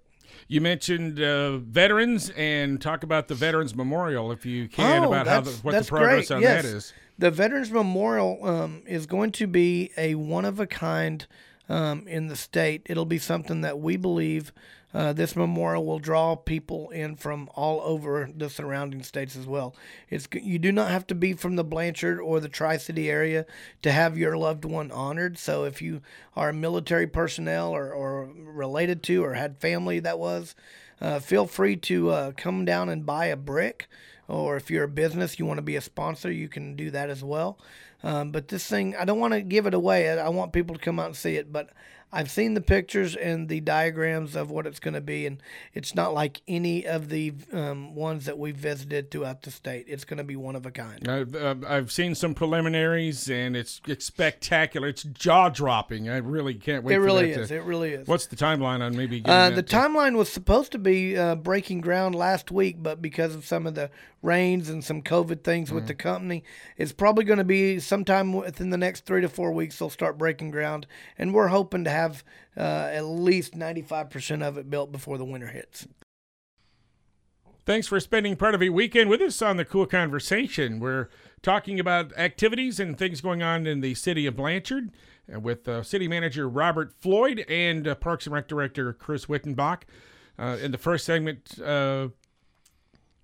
You 0.47 0.61
mentioned 0.61 1.19
uh, 1.19 1.57
veterans 1.57 2.29
and 2.35 2.79
talk 2.81 3.03
about 3.03 3.27
the 3.27 3.35
Veterans 3.35 3.75
Memorial 3.75 4.31
if 4.31 4.45
you 4.45 4.67
can 4.67 5.03
Oh, 5.03 5.07
about 5.07 5.27
how 5.27 5.41
the, 5.41 5.51
what 5.61 5.71
the 5.71 5.83
progress 5.83 6.27
great. 6.27 6.35
on 6.35 6.41
Yes. 6.41 6.63
that 6.63 6.69
is. 6.69 6.93
The 7.17 7.31
Veterans 7.31 7.71
Memorial 7.71 8.39
um, 8.43 8.83
is 8.85 9.05
going 9.05 9.31
to 9.33 9.47
be 9.47 9.91
a 9.97 10.15
one 10.15 10.43
of 10.45 10.59
a 10.59 10.67
kind 10.67 11.25
um, 11.69 12.07
in 12.07 12.27
the 12.27 12.35
state. 12.35 12.81
It'll 12.85 13.05
be 13.05 13.17
something 13.17 13.61
that 13.61 13.79
we 13.79 13.95
believe 13.97 14.51
uh, 14.95 15.11
this 15.11 15.35
memorial 15.35 15.85
will 15.85 15.99
draw 15.99 16.37
people 16.37 16.89
in 16.91 17.17
from 17.17 17.49
all 17.53 17.81
over 17.81 18.29
the 18.33 18.49
surrounding 18.49 19.03
states 19.03 19.35
as 19.35 19.45
well. 19.45 19.75
It's 20.09 20.25
you 20.31 20.57
do 20.57 20.71
not 20.71 20.89
have 20.89 21.05
to 21.07 21.15
be 21.15 21.33
from 21.33 21.57
the 21.57 21.65
Blanchard 21.65 22.21
or 22.21 22.39
the 22.39 22.47
Tri 22.47 22.77
City 22.77 23.09
area 23.09 23.45
to 23.81 23.91
have 23.91 24.17
your 24.17 24.37
loved 24.37 24.63
one 24.63 24.91
honored. 24.91 25.37
So 25.37 25.65
if 25.65 25.81
you 25.81 26.01
are 26.33 26.53
military 26.53 27.07
personnel 27.07 27.71
or, 27.71 27.91
or 27.91 28.29
related 28.37 29.03
to 29.03 29.21
or 29.21 29.33
had 29.33 29.57
family 29.57 29.99
that 29.99 30.17
was, 30.17 30.55
uh, 31.01 31.19
feel 31.19 31.45
free 31.45 31.75
to 31.75 32.11
uh, 32.11 32.31
come 32.31 32.63
down 32.63 32.87
and 32.87 33.05
buy 33.05 33.25
a 33.25 33.35
brick 33.35 33.89
or 34.29 34.55
if 34.55 34.71
you're 34.71 34.85
a 34.85 34.87
business, 34.87 35.37
you 35.37 35.45
want 35.45 35.57
to 35.57 35.61
be 35.61 35.75
a 35.75 35.81
sponsor, 35.81 36.31
you 36.31 36.47
can 36.47 36.77
do 36.77 36.89
that 36.91 37.09
as 37.09 37.21
well. 37.21 37.59
Um, 38.01 38.31
but 38.31 38.47
this 38.47 38.65
thing, 38.65 38.95
I 38.95 39.03
don't 39.03 39.19
want 39.19 39.33
to 39.33 39.41
give 39.41 39.65
it 39.65 39.73
away. 39.73 40.09
I, 40.09 40.27
I 40.27 40.29
want 40.29 40.53
people 40.53 40.75
to 40.75 40.81
come 40.81 40.99
out 40.99 41.07
and 41.07 41.15
see 41.15 41.35
it. 41.35 41.51
But 41.51 41.71
I've 42.15 42.31
seen 42.31 42.53
the 42.53 42.61
pictures 42.61 43.15
and 43.15 43.49
the 43.49 43.59
diagrams 43.59 44.35
of 44.35 44.49
what 44.49 44.65
it's 44.65 44.79
going 44.79 44.93
to 44.93 45.01
be, 45.01 45.25
and 45.27 45.43
it's 45.73 45.93
not 45.93 46.13
like 46.13 46.41
any 46.47 46.87
of 46.87 47.09
the 47.09 47.33
um, 47.51 47.93
ones 47.93 48.23
that 48.25 48.37
we've 48.37 48.55
visited 48.55 49.11
throughout 49.11 49.41
the 49.41 49.51
state. 49.51 49.85
It's 49.89 50.05
going 50.05 50.17
to 50.19 50.23
be 50.23 50.37
one 50.37 50.55
of 50.55 50.65
a 50.65 50.71
kind. 50.71 51.07
I've, 51.07 51.35
uh, 51.35 51.55
I've 51.67 51.91
seen 51.91 52.15
some 52.15 52.33
preliminaries 52.33 53.29
and 53.29 53.55
it's 53.57 53.81
it's 53.85 54.05
spectacular. 54.05 54.87
It's 54.87 55.03
jaw 55.03 55.49
dropping. 55.49 56.07
I 56.09 56.17
really 56.17 56.53
can't 56.53 56.83
wait. 56.85 56.95
It 56.95 56.99
really 56.99 57.31
is. 57.31 57.49
To, 57.49 57.55
It 57.55 57.63
really 57.63 57.91
is. 57.91 58.07
what's 58.07 58.27
the 58.27 58.35
timeline 58.37 58.81
on 58.81 58.95
maybe? 58.95 59.19
Getting 59.19 59.31
Uh, 59.31 59.49
the 59.55 59.61
to- 59.63 59.75
timeline 59.75 60.15
was 60.15 60.29
supposed 60.31 60.71
to 60.71 60.77
be 60.79 61.17
uh, 61.17 61.35
breaking 61.35 61.81
ground 61.81 62.15
last 62.15 62.49
week, 62.49 62.77
but 62.81 63.01
because 63.01 63.35
of 63.35 63.45
some 63.45 63.67
of 63.67 63.75
the 63.75 63.89
rains 64.21 64.69
and 64.69 64.83
some 64.83 65.01
COVID 65.03 65.43
things 65.43 65.71
with 65.71 65.85
the 65.85 65.93
company, 65.93 66.43
it's 66.77 66.91
probably 66.91 67.23
going 67.25 67.37
to 67.37 67.43
be 67.43 67.79
sometime 67.79 68.33
within 68.33 68.71
the 68.71 68.77
next 68.77 69.05
three 69.05 69.21
to 69.21 69.29
four 69.29 69.51
weeks. 69.51 69.77
They'll 69.77 69.89
start 69.91 70.17
breaking 70.17 70.49
ground, 70.51 70.87
and 71.17 71.33
we're 71.33 71.49
hoping 71.49 71.83
to 71.83 71.89
have 71.91 72.04
have 72.05 72.23
uh, 72.57 72.89
at 72.91 73.05
least 73.05 73.53
95% 73.53 74.43
of 74.43 74.57
it 74.57 74.69
built 74.69 74.91
before 74.91 75.17
the 75.17 75.25
winter 75.25 75.47
hits. 75.47 75.87
Thanks 77.65 77.87
for 77.87 77.99
spending 77.99 78.35
part 78.35 78.53
of 78.53 78.61
a 78.61 78.69
weekend 78.69 79.09
with 79.09 79.21
us 79.21 79.41
on 79.41 79.57
the 79.57 79.65
KOOL 79.65 79.87
Konversation. 79.87 80.79
We're 80.79 81.09
talking 81.41 81.79
about 81.79 82.15
activities 82.15 82.79
and 82.79 82.95
things 82.95 83.21
going 83.21 83.41
on 83.41 83.65
in 83.65 83.81
the 83.81 83.95
city 83.95 84.27
of 84.27 84.35
Blanchard 84.35 84.91
uh, 85.33 85.39
with 85.39 85.67
uh, 85.67 85.81
City 85.81 86.07
Manager 86.07 86.47
Robert 86.47 86.93
Floyd 86.93 87.43
and 87.49 87.87
uh, 87.87 87.95
Parks 87.95 88.27
and 88.27 88.35
Rec 88.35 88.47
Director 88.47 88.93
Chris 88.93 89.25
Wittenbach. 89.25 89.81
Uh, 90.37 90.57
in 90.61 90.71
the 90.71 90.77
first 90.77 91.05
segment, 91.05 91.59
uh, 91.59 92.09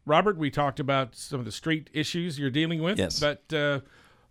Robert, 0.07 0.37
we 0.37 0.49
talked 0.49 0.79
about 0.79 1.15
some 1.15 1.37
of 1.39 1.45
the 1.45 1.51
street 1.51 1.91
issues 1.93 2.39
you're 2.39 2.49
dealing 2.49 2.81
with. 2.81 2.97
Yes. 2.97 3.19
But 3.19 3.53
uh, 3.53 3.81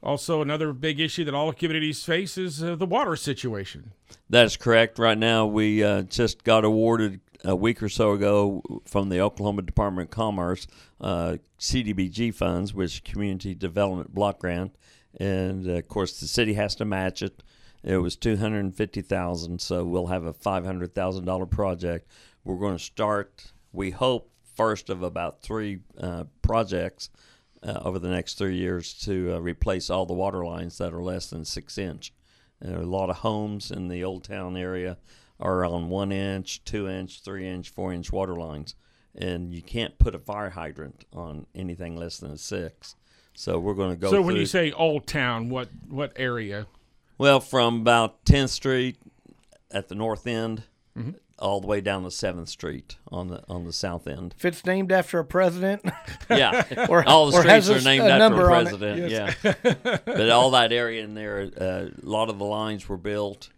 also, 0.02 0.40
another 0.40 0.73
big 0.73 0.99
issue 0.99 1.25
that 1.25 1.35
all 1.35 1.52
communities 1.52 2.02
face 2.02 2.38
is 2.38 2.62
uh, 2.62 2.75
the 2.75 2.87
water 2.87 3.16
situation. 3.16 3.92
That 4.30 4.47
is 4.47 4.57
correct. 4.57 4.99
Right 4.99 5.19
now, 5.19 5.45
we 5.47 5.85
uh, 5.85 6.02
just 6.02 6.42
got 6.42 6.64
awarded 6.64 7.21
a 7.45 7.54
week 7.54 7.83
or 7.83 7.88
so 7.88 8.12
ago 8.12 8.62
from 8.87 9.11
the 9.11 9.21
Oklahoma 9.21 9.62
Department 9.62 10.09
of 10.09 10.11
Commerce 10.11 10.66
uh, 11.00 11.37
CDBG 11.59 12.35
funds, 12.35 12.73
which 12.73 13.04
Community 13.04 13.54
Development 13.54 14.14
Block 14.14 14.38
Grant, 14.38 14.75
and 15.19 15.66
uh, 15.69 15.73
of 15.73 15.88
course 15.88 16.19
the 16.19 16.26
city 16.26 16.54
has 16.54 16.75
to 16.76 16.85
match 16.85 17.23
it. 17.23 17.42
It 17.83 17.99
was 17.99 18.16
two 18.16 18.37
hundred 18.37 18.61
and 18.61 18.75
fifty 18.75 19.02
thousand, 19.02 19.61
so 19.61 19.85
we'll 19.85 20.07
have 20.07 20.25
a 20.25 20.33
five 20.33 20.64
hundred 20.64 20.95
thousand 20.95 21.25
dollar 21.25 21.47
project. 21.47 22.11
We're 22.45 22.59
going 22.59 22.76
to 22.76 22.83
start. 22.83 23.52
We 23.73 23.90
hope 23.90 24.30
first 24.57 24.90
of 24.90 25.02
about 25.02 25.42
three 25.42 25.80
uh, 25.99 26.25
projects 26.42 27.11
uh, 27.62 27.81
over 27.85 27.99
the 27.99 28.09
next 28.09 28.38
three 28.38 28.57
years 28.57 28.95
to 28.95 29.35
uh, 29.35 29.38
replace 29.40 29.90
all 29.90 30.07
the 30.07 30.14
water 30.14 30.45
lines 30.45 30.79
that 30.79 30.93
are 30.95 31.02
less 31.02 31.29
than 31.29 31.45
six 31.45 31.79
inch. 31.79 32.12
There 32.61 32.79
are 32.79 32.83
a 32.83 32.87
lot 32.87 33.11
of 33.11 33.17
homes 33.19 33.71
in 33.71 33.88
the 33.88 34.05
old 34.05 34.25
town 34.25 34.57
area 34.57 34.99
are 35.38 35.64
on 35.64 35.88
one 35.88 36.12
inch, 36.12 36.62
two 36.64 36.88
inch, 36.88 37.23
three 37.23 37.49
inch, 37.49 37.71
four 37.71 37.93
inch 37.93 38.12
water 38.12 38.37
lines, 38.37 38.75
and 39.14 39.55
you 39.55 39.62
can't 39.62 39.99
put 39.99 40.14
a 40.14 40.19
fire 40.19 40.50
hydrant 40.50 41.05
on 41.12 41.47
anything 41.55 41.97
less 41.97 42.19
than 42.19 42.31
a 42.33 42.38
six. 42.38 42.95
So 43.35 43.59
we're 43.59 43.75
going 43.75 43.90
to 43.90 43.97
go. 43.97 44.11
so 44.11 44.21
when 44.21 44.37
you 44.37 44.45
say 44.45 44.73
Old 44.73 45.07
Town, 45.07 45.49
what 45.49 45.69
what 45.88 46.12
area? 46.17 46.67
well, 47.17 47.40
from 47.40 47.81
about 47.81 48.25
10th 48.25 48.50
Street 48.50 48.97
at 49.71 49.88
the 49.88 49.95
north 49.95 50.26
end, 50.26 50.64
Mm-hmm. 50.99 51.11
All 51.40 51.61
the 51.61 51.66
way 51.66 51.80
down 51.80 52.02
to 52.04 52.11
Seventh 52.11 52.49
Street 52.49 52.97
on 53.11 53.28
the 53.28 53.42
on 53.49 53.64
the 53.64 53.73
south 53.73 54.06
end. 54.06 54.35
If 54.38 54.44
it's 54.44 54.64
named 54.64 54.92
after 54.92 55.18
a 55.18 55.25
president, 55.25 55.82
Yeah, 56.30 56.87
Or- 56.88 57.06
all 57.09 57.30
the 57.30 57.38
or 57.38 57.42
streets 57.42 57.68
are 57.70 57.80
named 57.80 58.04
a 58.04 58.11
after 58.11 58.14
a 58.14 58.18
number 58.18 58.50
on 58.50 58.66
it. 58.66 58.70
president. 58.78 59.11
Yeah, 59.11 59.35
but 60.04 60.30
all 60.30 60.50
that 60.52 60.73
area 60.73 61.02
in 61.04 61.14
there, 61.14 61.50
uh, 61.61 61.64
a 62.02 62.09
lot 62.09 62.28
of 62.28 62.38
the 62.38 62.44
lines 62.44 62.88
were 62.88 62.97
built, 62.97 63.50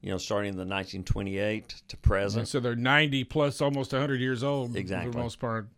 you 0.00 0.10
know, 0.10 0.18
starting 0.18 0.50
in 0.50 0.56
the 0.56 0.60
1928 0.64 1.82
to 1.88 1.96
present. 1.98 2.48
So 2.48 2.60
they're 2.60 2.74
90 2.76 3.24
plus, 3.24 3.60
almost 3.60 3.92
100 3.92 4.20
years 4.20 4.42
old 4.42 4.72
for 4.72 4.78
Exactly. 4.78 5.12
the 5.12 5.18
most 5.18 5.38
part. 5.38 5.68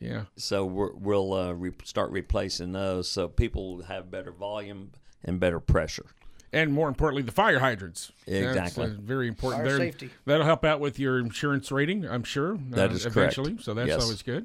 Yeah. 0.00 0.22
so 0.36 0.64
we're, 0.64 0.92
we'll 0.94 1.32
uh, 1.32 1.52
re- 1.52 1.70
start 1.84 2.10
replacing 2.10 2.72
those 2.72 3.08
so 3.08 3.28
people 3.28 3.82
have 3.82 4.10
better 4.10 4.32
volume 4.32 4.90
and 5.24 5.38
better 5.38 5.60
pressure. 5.60 6.06
And 6.54 6.72
more 6.72 6.88
importantly, 6.88 7.22
the 7.22 7.32
fire 7.32 7.58
hydrants. 7.60 8.12
That's, 8.26 8.46
Exactly. 8.46 8.84
uh, 8.84 9.00
very 9.00 9.26
important. 9.26 9.62
Fire 9.62 9.70
there. 9.70 9.78
safety. 9.78 10.10
That'll 10.26 10.44
help 10.44 10.64
out 10.64 10.80
with 10.80 10.98
your 10.98 11.18
insurance 11.18 11.72
rating, 11.72 12.06
I'm 12.06 12.24
sure. 12.24 12.58
That 12.70 12.90
uh, 12.90 12.94
is 12.94 13.02
correct. 13.04 13.16
eventually. 13.38 13.56
So 13.60 13.72
that's 13.72 13.88
Yes. 13.88 14.02
always 14.02 14.22
good. 14.22 14.44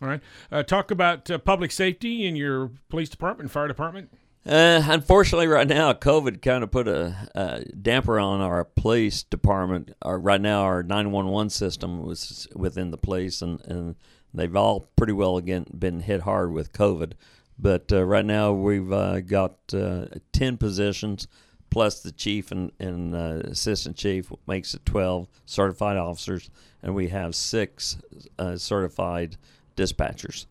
All 0.00 0.08
right. 0.08 0.20
Uh, 0.52 0.62
talk 0.62 0.90
about 0.92 1.28
uh, 1.30 1.38
public 1.38 1.72
safety 1.72 2.24
in 2.26 2.36
your 2.36 2.70
police 2.88 3.08
department, 3.08 3.50
fire 3.50 3.66
department. 3.68 4.10
Uh, 4.46 4.80
unfortunately, 4.86 5.46
right 5.48 5.68
now, 5.68 5.92
COVID 5.92 6.40
kind 6.40 6.62
of 6.64 6.70
put 6.70 6.88
a, 6.88 7.28
a 7.34 7.64
damper 7.64 8.18
on 8.18 8.40
our 8.40 8.64
police 8.64 9.22
department. 9.22 9.94
Our, 10.00 10.18
right 10.18 10.40
now, 10.40 10.62
our 10.62 10.82
911 10.82 11.50
system 11.50 12.02
was 12.06 12.48
within 12.54 12.90
the 12.90 12.96
police, 12.96 13.42
and, 13.42 13.60
and 13.66 13.96
they've 14.32 14.56
all 14.56 14.86
pretty 14.96 15.12
well 15.12 15.36
again 15.36 15.66
been 15.76 16.00
hit 16.00 16.22
hard 16.22 16.52
with 16.52 16.72
COVID. 16.72 17.12
But 17.60 17.92
uh, 17.92 18.04
right 18.04 18.24
now, 18.24 18.52
we've 18.52 18.90
uh, 18.90 19.20
got 19.20 19.54
uh, 19.74 20.06
10 20.32 20.56
positions, 20.56 21.28
plus 21.68 22.00
the 22.00 22.10
chief 22.10 22.50
and, 22.50 22.72
and 22.80 23.14
uh, 23.14 23.42
assistant 23.44 23.96
chief 23.96 24.32
makes 24.46 24.72
it 24.72 24.86
12 24.86 25.28
certified 25.44 25.98
officers, 25.98 26.48
and 26.82 26.94
we 26.94 27.08
have 27.08 27.34
six 27.34 27.98
uh, 28.38 28.56
certified 28.56 29.36
dispatchers. 29.76 30.46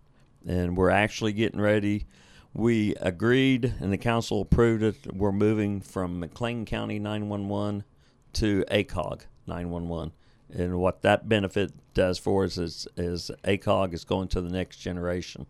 And 0.47 0.77
we're 0.77 0.91
actually 0.91 1.33
getting 1.33 1.59
ready. 1.59 2.05
We 2.53 2.93
agreed, 2.97 3.73
and 3.79 3.91
the 3.91 3.97
council 3.97 4.41
approved 4.41 4.83
it. 4.83 5.11
We're 5.11 5.31
moving 5.31 5.81
from 5.81 6.21
McClain 6.21 6.67
County 6.67 6.99
911 6.99 7.85
to 8.33 8.63
ACOG 8.69 9.21
911. 9.47 10.13
And 10.51 10.77
what 10.79 11.01
that 11.01 11.27
benefit 11.27 11.71
does 11.95 12.19
for 12.19 12.43
us 12.43 12.59
is, 12.59 12.87
is 12.97 13.31
ACOG 13.43 13.93
is 13.93 14.03
going 14.03 14.27
to 14.29 14.41
the 14.41 14.49
next 14.49 14.77
generation 14.77 15.47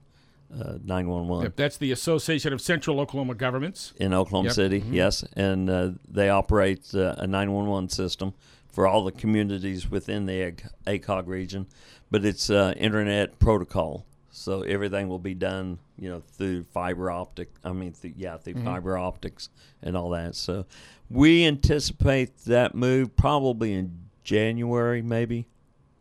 911 0.52 1.44
Yep, 1.44 1.56
that's 1.56 1.78
the 1.78 1.92
Association 1.92 2.54
of 2.54 2.62
Central 2.62 3.00
Oklahoma 3.00 3.36
Governments. 3.36 3.94
in 3.98 4.14
Oklahoma 4.14 4.48
Yep. 4.48 4.56
City, 4.56 4.84
yes, 4.90 5.24
and 5.34 5.70
uh, 5.70 5.92
they 6.08 6.30
operate 6.30 6.94
uh, 6.96 7.16
a 7.18 7.28
911 7.28 7.90
system 7.90 8.34
for 8.72 8.88
all 8.88 9.04
the 9.04 9.12
communities 9.12 9.90
within 9.90 10.26
the 10.26 10.54
ACOG 10.88 11.28
region, 11.28 11.68
but 12.12 12.24
it's 12.26 12.50
uh, 12.50 12.74
internet 12.78 13.38
protocol, 13.40 14.06
so 14.32 14.62
everything 14.64 15.08
will 15.08 15.20
be 15.20 15.34
done, 15.34 15.80
you 15.98 16.10
know, 16.10 16.22
through 16.38 16.64
fiber 16.64 17.12
optic. 17.12 17.50
I 17.64 17.72
mean, 17.72 17.94
th- 17.94 18.14
yeah, 18.18 18.38
through 18.38 18.64
fiber 18.64 18.98
optics 18.98 19.50
and 19.82 19.98
all 19.98 20.10
that. 20.12 20.36
So 20.36 20.66
we 21.10 21.46
anticipate 21.46 22.38
that 22.46 22.74
move 22.76 23.16
probably 23.16 23.74
in 23.74 24.06
January, 24.24 25.02
maybe, 25.02 25.48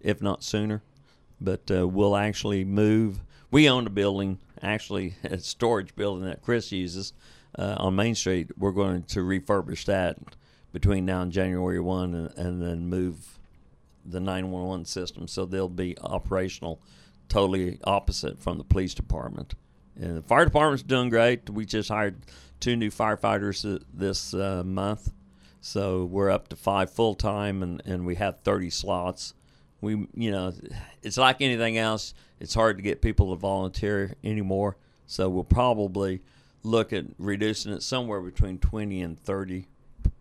if 0.00 0.20
not 0.22 0.42
sooner. 0.44 0.82
But 1.40 1.70
uh, 1.70 1.86
we'll 1.88 2.16
actually 2.16 2.64
move. 2.64 3.20
We 3.50 3.68
own 3.68 3.86
a 3.86 3.90
building, 3.90 4.38
actually, 4.62 5.14
a 5.24 5.38
storage 5.38 5.94
building 5.96 6.24
that 6.26 6.42
Chris 6.42 6.70
uses 6.72 7.12
uh, 7.58 7.76
on 7.78 7.96
Main 7.96 8.14
Street. 8.14 8.50
We're 8.58 8.72
going 8.72 9.04
to 9.04 9.20
refurbish 9.20 9.84
that 9.86 10.18
between 10.72 11.06
now 11.06 11.22
and 11.22 11.32
January 11.32 11.80
1 11.80 12.14
and, 12.14 12.30
and 12.36 12.62
then 12.62 12.88
move 12.88 13.38
the 14.04 14.20
911 14.20 14.84
system 14.84 15.28
so 15.28 15.44
they'll 15.44 15.68
be 15.68 15.96
operational 16.00 16.80
totally 17.28 17.78
opposite 17.84 18.40
from 18.40 18.58
the 18.58 18.64
police 18.64 18.94
department. 18.94 19.54
And 19.96 20.16
the 20.16 20.22
fire 20.22 20.44
department's 20.44 20.82
doing 20.82 21.10
great. 21.10 21.50
We 21.50 21.64
just 21.64 21.88
hired 21.88 22.22
two 22.60 22.76
new 22.76 22.90
firefighters 22.90 23.82
this 23.92 24.34
uh, 24.34 24.62
month. 24.64 25.12
So 25.60 26.04
we're 26.04 26.30
up 26.30 26.48
to 26.48 26.56
five 26.56 26.90
full 26.90 27.14
time 27.14 27.62
and, 27.62 27.82
and 27.84 28.06
we 28.06 28.14
have 28.14 28.40
30 28.40 28.70
slots. 28.70 29.34
We, 29.80 30.08
you 30.14 30.30
know, 30.30 30.52
it's 31.02 31.16
like 31.16 31.40
anything 31.40 31.78
else. 31.78 32.14
It's 32.40 32.54
hard 32.54 32.78
to 32.78 32.82
get 32.82 33.00
people 33.00 33.30
to 33.34 33.36
volunteer 33.40 34.14
anymore. 34.24 34.76
So 35.06 35.28
we'll 35.28 35.44
probably 35.44 36.20
look 36.62 36.92
at 36.92 37.04
reducing 37.18 37.72
it 37.72 37.82
somewhere 37.82 38.20
between 38.20 38.58
20 38.58 39.00
and 39.02 39.18
30 39.18 39.66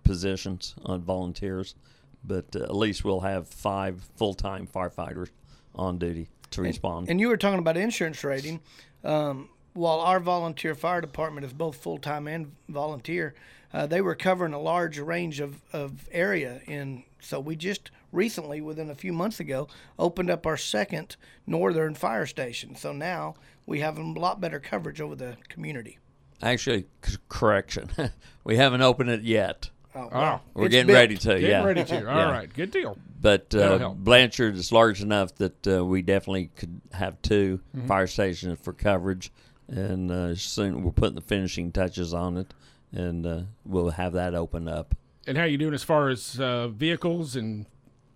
positions 0.03 0.75
on 0.83 1.01
volunteers. 1.01 1.75
But 2.23 2.55
uh, 2.55 2.63
at 2.63 2.75
least 2.75 3.03
we'll 3.03 3.21
have 3.21 3.47
five 3.47 4.03
full 4.15 4.33
time 4.33 4.67
firefighters 4.67 5.29
on 5.75 5.97
duty 5.97 6.29
to 6.51 6.61
respond. 6.61 7.09
and 7.09 7.19
you 7.19 7.27
were 7.27 7.37
talking 7.37 7.59
about 7.59 7.77
insurance 7.77 8.23
rating. 8.23 8.59
Um, 9.03 9.49
while 9.73 9.99
our 9.99 10.19
volunteer 10.19 10.73
fire 10.73 11.01
department 11.01 11.45
is 11.45 11.53
both 11.53 11.75
full 11.77 11.99
time 11.99 12.27
and 12.27 12.53
volunteer, 12.67 13.35
uh, 13.73 13.85
they 13.87 14.01
were 14.01 14.15
covering 14.15 14.53
a 14.53 14.59
large 14.59 14.97
range 14.99 15.39
of, 15.39 15.61
of 15.73 16.07
area. 16.11 16.61
And 16.67 17.03
so 17.19 17.39
we 17.39 17.55
just 17.55 17.91
recently, 18.11 18.61
within 18.61 18.89
a 18.89 18.95
few 18.95 19.13
months 19.13 19.39
ago, 19.39 19.67
opened 19.99 20.29
up 20.29 20.45
our 20.45 20.57
second 20.57 21.15
northern 21.45 21.93
fire 21.95 22.25
station. 22.25 22.75
So 22.75 22.93
now 22.93 23.35
we 23.65 23.79
have 23.81 23.97
a 23.97 24.03
lot 24.03 24.39
better 24.39 24.59
coverage 24.59 25.01
over 25.01 25.15
the 25.15 25.37
community. 25.49 25.97
Actually, 26.41 26.85
c- 27.03 27.17
correction. 27.29 27.89
we 28.43 28.57
haven't 28.57 28.81
opened 28.81 29.09
it 29.09 29.21
yet. 29.23 29.69
Oh, 29.95 30.09
Oh, 30.11 30.39
We're 30.53 30.65
It's 30.65 30.71
getting 30.73 30.87
built. 30.87 30.95
ready 30.97 31.17
to. 31.17 31.27
Getting 31.29 31.49
yeah. 31.49 31.63
ready 31.63 31.83
to. 31.83 31.97
All 32.09 32.31
right, 32.31 32.43
Yeah. 32.49 32.55
good 32.55 32.71
deal. 32.71 32.97
But 33.19 33.53
uh. 33.55 33.89
Blanchard 33.95 34.55
is 34.55 34.71
large 34.71 35.01
enough 35.01 35.33
that 35.35 35.67
uh, 35.67 35.83
we 35.83 36.03
definitely 36.03 36.51
could 36.55 36.79
have 36.93 37.19
2 37.23 37.59
Mm-hmm. 37.75 37.87
fire 37.87 38.05
stations 38.07 38.59
for 38.61 38.73
coverage, 38.73 39.31
and 39.67 40.11
uh, 40.11 40.35
soon 40.35 40.83
we're 40.83 40.91
putting 40.91 41.15
the 41.15 41.21
finishing 41.21 41.71
touches 41.71 42.13
on 42.13 42.37
it, 42.37 42.53
and 42.91 43.25
uh, 43.25 43.41
we'll 43.65 43.89
have 43.91 44.13
that 44.13 44.33
open 44.35 44.67
up. 44.67 44.95
And 45.25 45.37
how 45.37 45.43
you 45.43 45.57
doing 45.57 45.73
as 45.73 45.83
far 45.83 46.09
as 46.09 46.39
uh, 46.39 46.69
vehicles 46.69 47.35
and 47.35 47.65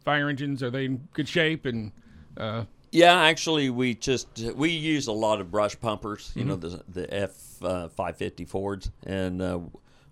fire 0.06 0.30
engines? 0.30 0.64
Are 0.64 0.70
they 0.72 0.86
in 0.86 1.08
good 1.14 1.28
shape? 1.28 1.66
And 1.66 1.92
uh, 2.38 2.64
Yeah, 2.92 3.20
actually, 3.22 3.70
we 3.70 3.96
just 3.96 4.28
we 4.56 4.70
use 4.70 5.08
a 5.08 5.12
lot 5.12 5.42
of 5.42 5.52
brush 5.52 5.80
pumpers. 5.80 6.32
You 6.36 6.46
know, 6.46 6.58
Mm-hmm. 6.58 6.92
the 6.92 7.02
the 7.08 7.14
F 7.14 7.64
uh, 7.64 7.88
five 7.90 8.18
fifty 8.18 8.46
Fords, 8.46 8.92
and 9.06 9.42
uh, 9.42 9.60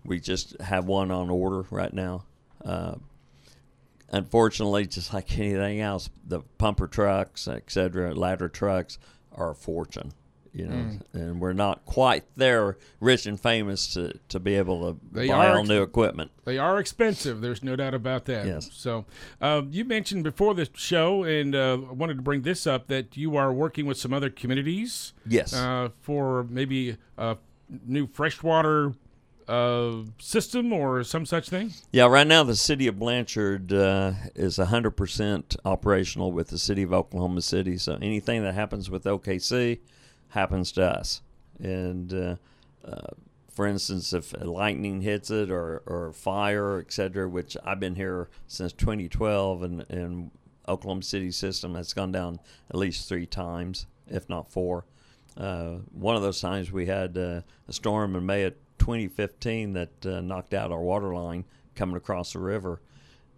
we 0.04 0.20
just 0.20 0.60
have 0.60 0.84
one 0.86 1.10
on 1.10 1.30
order 1.30 1.64
right 1.70 1.92
now. 1.92 2.24
Uh, 2.64 2.96
unfortunately, 4.10 4.86
just 4.86 5.12
like 5.14 5.38
anything 5.38 5.80
else, 5.80 6.10
the 6.26 6.40
pumper 6.58 6.86
trucks, 6.86 7.48
etc., 7.48 8.14
ladder 8.14 8.48
trucks 8.48 8.98
are 9.32 9.50
a 9.50 9.54
fortune. 9.54 10.12
You 10.52 10.66
know, 10.66 10.74
Mm. 10.74 11.00
and 11.14 11.40
we're 11.40 11.52
not 11.52 11.84
quite 11.86 12.24
there, 12.36 12.76
rich 12.98 13.24
and 13.26 13.38
famous 13.38 13.94
to, 13.94 14.12
to 14.30 14.40
be 14.40 14.56
able 14.56 14.92
to 14.94 15.00
They 15.12 15.28
buy 15.28 15.46
are 15.46 15.58
all 15.58 15.64
new 15.64 15.80
equipment. 15.82 16.32
They 16.44 16.58
are 16.58 16.80
expensive. 16.80 17.40
There's 17.40 17.62
no 17.62 17.76
doubt 17.76 17.94
about 17.94 18.24
that. 18.24 18.46
Yes. 18.46 18.68
So, 18.72 19.04
uh, 19.40 19.62
you 19.70 19.84
mentioned 19.84 20.24
before 20.24 20.54
the 20.54 20.68
show, 20.74 21.22
and 21.22 21.54
uh, 21.54 21.78
I 21.88 21.92
wanted 21.92 22.16
to 22.16 22.22
bring 22.22 22.42
this 22.42 22.66
up 22.66 22.88
that 22.88 23.16
you 23.16 23.36
are 23.36 23.52
working 23.52 23.86
with 23.86 23.96
some 23.96 24.12
other 24.12 24.28
communities 24.28 25.12
Yes. 25.24 25.54
uh, 25.54 25.90
for 26.00 26.44
maybe 26.50 26.96
a 27.16 27.36
new 27.86 28.08
freshwater 28.08 28.92
uh, 29.46 30.02
system 30.18 30.72
or 30.72 31.02
some 31.04 31.26
such 31.26 31.48
thing. 31.48 31.72
Yeah, 31.92 32.06
right 32.06 32.26
now 32.26 32.42
the 32.44 32.54
city 32.56 32.86
of 32.88 32.98
Blanchard 32.98 33.72
uh, 33.72 34.12
is 34.34 34.58
100% 34.58 35.56
operational 35.64 36.32
with 36.32 36.48
the 36.48 36.58
city 36.58 36.82
of 36.82 36.92
Oklahoma 36.92 37.42
City. 37.42 37.76
So 37.76 37.98
anything 38.02 38.42
that 38.42 38.54
happens 38.54 38.90
with 38.90 39.04
OKC 39.04 39.78
happens 40.30 40.72
to 40.72 40.84
us. 40.84 41.22
And 41.58 42.12
uh, 42.12 42.36
uh, 42.84 43.08
for 43.50 43.66
instance, 43.66 44.12
if 44.12 44.32
lightning 44.40 45.02
hits 45.02 45.30
it 45.30 45.50
or, 45.50 45.82
or 45.86 46.12
fire, 46.12 46.78
et 46.78 46.92
cetera, 46.92 47.28
which 47.28 47.56
I've 47.64 47.80
been 47.80 47.96
here 47.96 48.28
since 48.46 48.72
2012, 48.72 49.62
and, 49.62 49.86
and 49.90 50.30
Oklahoma 50.68 51.02
City 51.02 51.30
system 51.30 51.74
has 51.74 51.92
gone 51.92 52.12
down 52.12 52.40
at 52.70 52.76
least 52.76 53.08
three 53.08 53.26
times, 53.26 53.86
if 54.08 54.28
not 54.28 54.50
four. 54.50 54.86
Uh, 55.36 55.78
one 55.92 56.16
of 56.16 56.22
those 56.22 56.40
times 56.40 56.72
we 56.72 56.86
had 56.86 57.16
uh, 57.16 57.40
a 57.68 57.72
storm 57.72 58.16
in 58.16 58.26
May 58.26 58.44
of 58.44 58.54
2015 58.78 59.72
that 59.74 60.06
uh, 60.06 60.20
knocked 60.20 60.54
out 60.54 60.72
our 60.72 60.80
water 60.80 61.14
line 61.14 61.44
coming 61.74 61.96
across 61.96 62.32
the 62.32 62.38
river. 62.38 62.80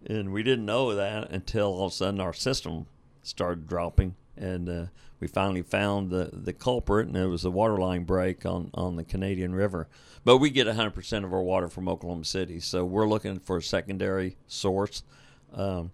And 0.05 0.31
we 0.31 0.43
didn't 0.43 0.65
know 0.65 0.95
that 0.95 1.31
until 1.31 1.67
all 1.67 1.87
of 1.87 1.91
a 1.91 1.95
sudden 1.95 2.19
our 2.19 2.33
system 2.33 2.87
started 3.21 3.67
dropping. 3.67 4.15
And 4.35 4.69
uh, 4.69 4.85
we 5.23 5.27
finally 5.27 5.61
found 5.61 6.09
the, 6.09 6.29
the 6.33 6.51
culprit, 6.51 7.07
and 7.07 7.15
it 7.15 7.27
was 7.27 7.43
the 7.43 7.49
water 7.49 7.77
line 7.77 8.03
break 8.03 8.45
on, 8.45 8.69
on 8.73 8.97
the 8.97 9.05
Canadian 9.05 9.55
River. 9.55 9.87
But 10.25 10.39
we 10.39 10.49
get 10.49 10.67
100% 10.67 11.23
of 11.23 11.33
our 11.33 11.41
water 11.41 11.69
from 11.69 11.87
Oklahoma 11.87 12.25
City, 12.25 12.59
so 12.59 12.83
we're 12.83 13.07
looking 13.07 13.39
for 13.39 13.55
a 13.55 13.63
secondary 13.63 14.35
source. 14.47 15.01
Um, 15.53 15.91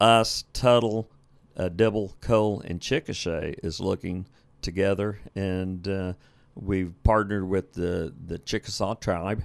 us, 0.00 0.44
Tuttle, 0.52 1.10
uh, 1.56 1.70
Dibble, 1.70 2.14
Cole, 2.20 2.62
and 2.64 2.78
Chickasha 2.78 3.56
is 3.64 3.80
looking 3.80 4.26
together, 4.62 5.18
and 5.34 5.88
uh, 5.88 6.12
we've 6.54 6.94
partnered 7.02 7.48
with 7.48 7.72
the 7.72 8.14
the 8.26 8.38
Chickasaw 8.38 8.94
tribe, 8.94 9.42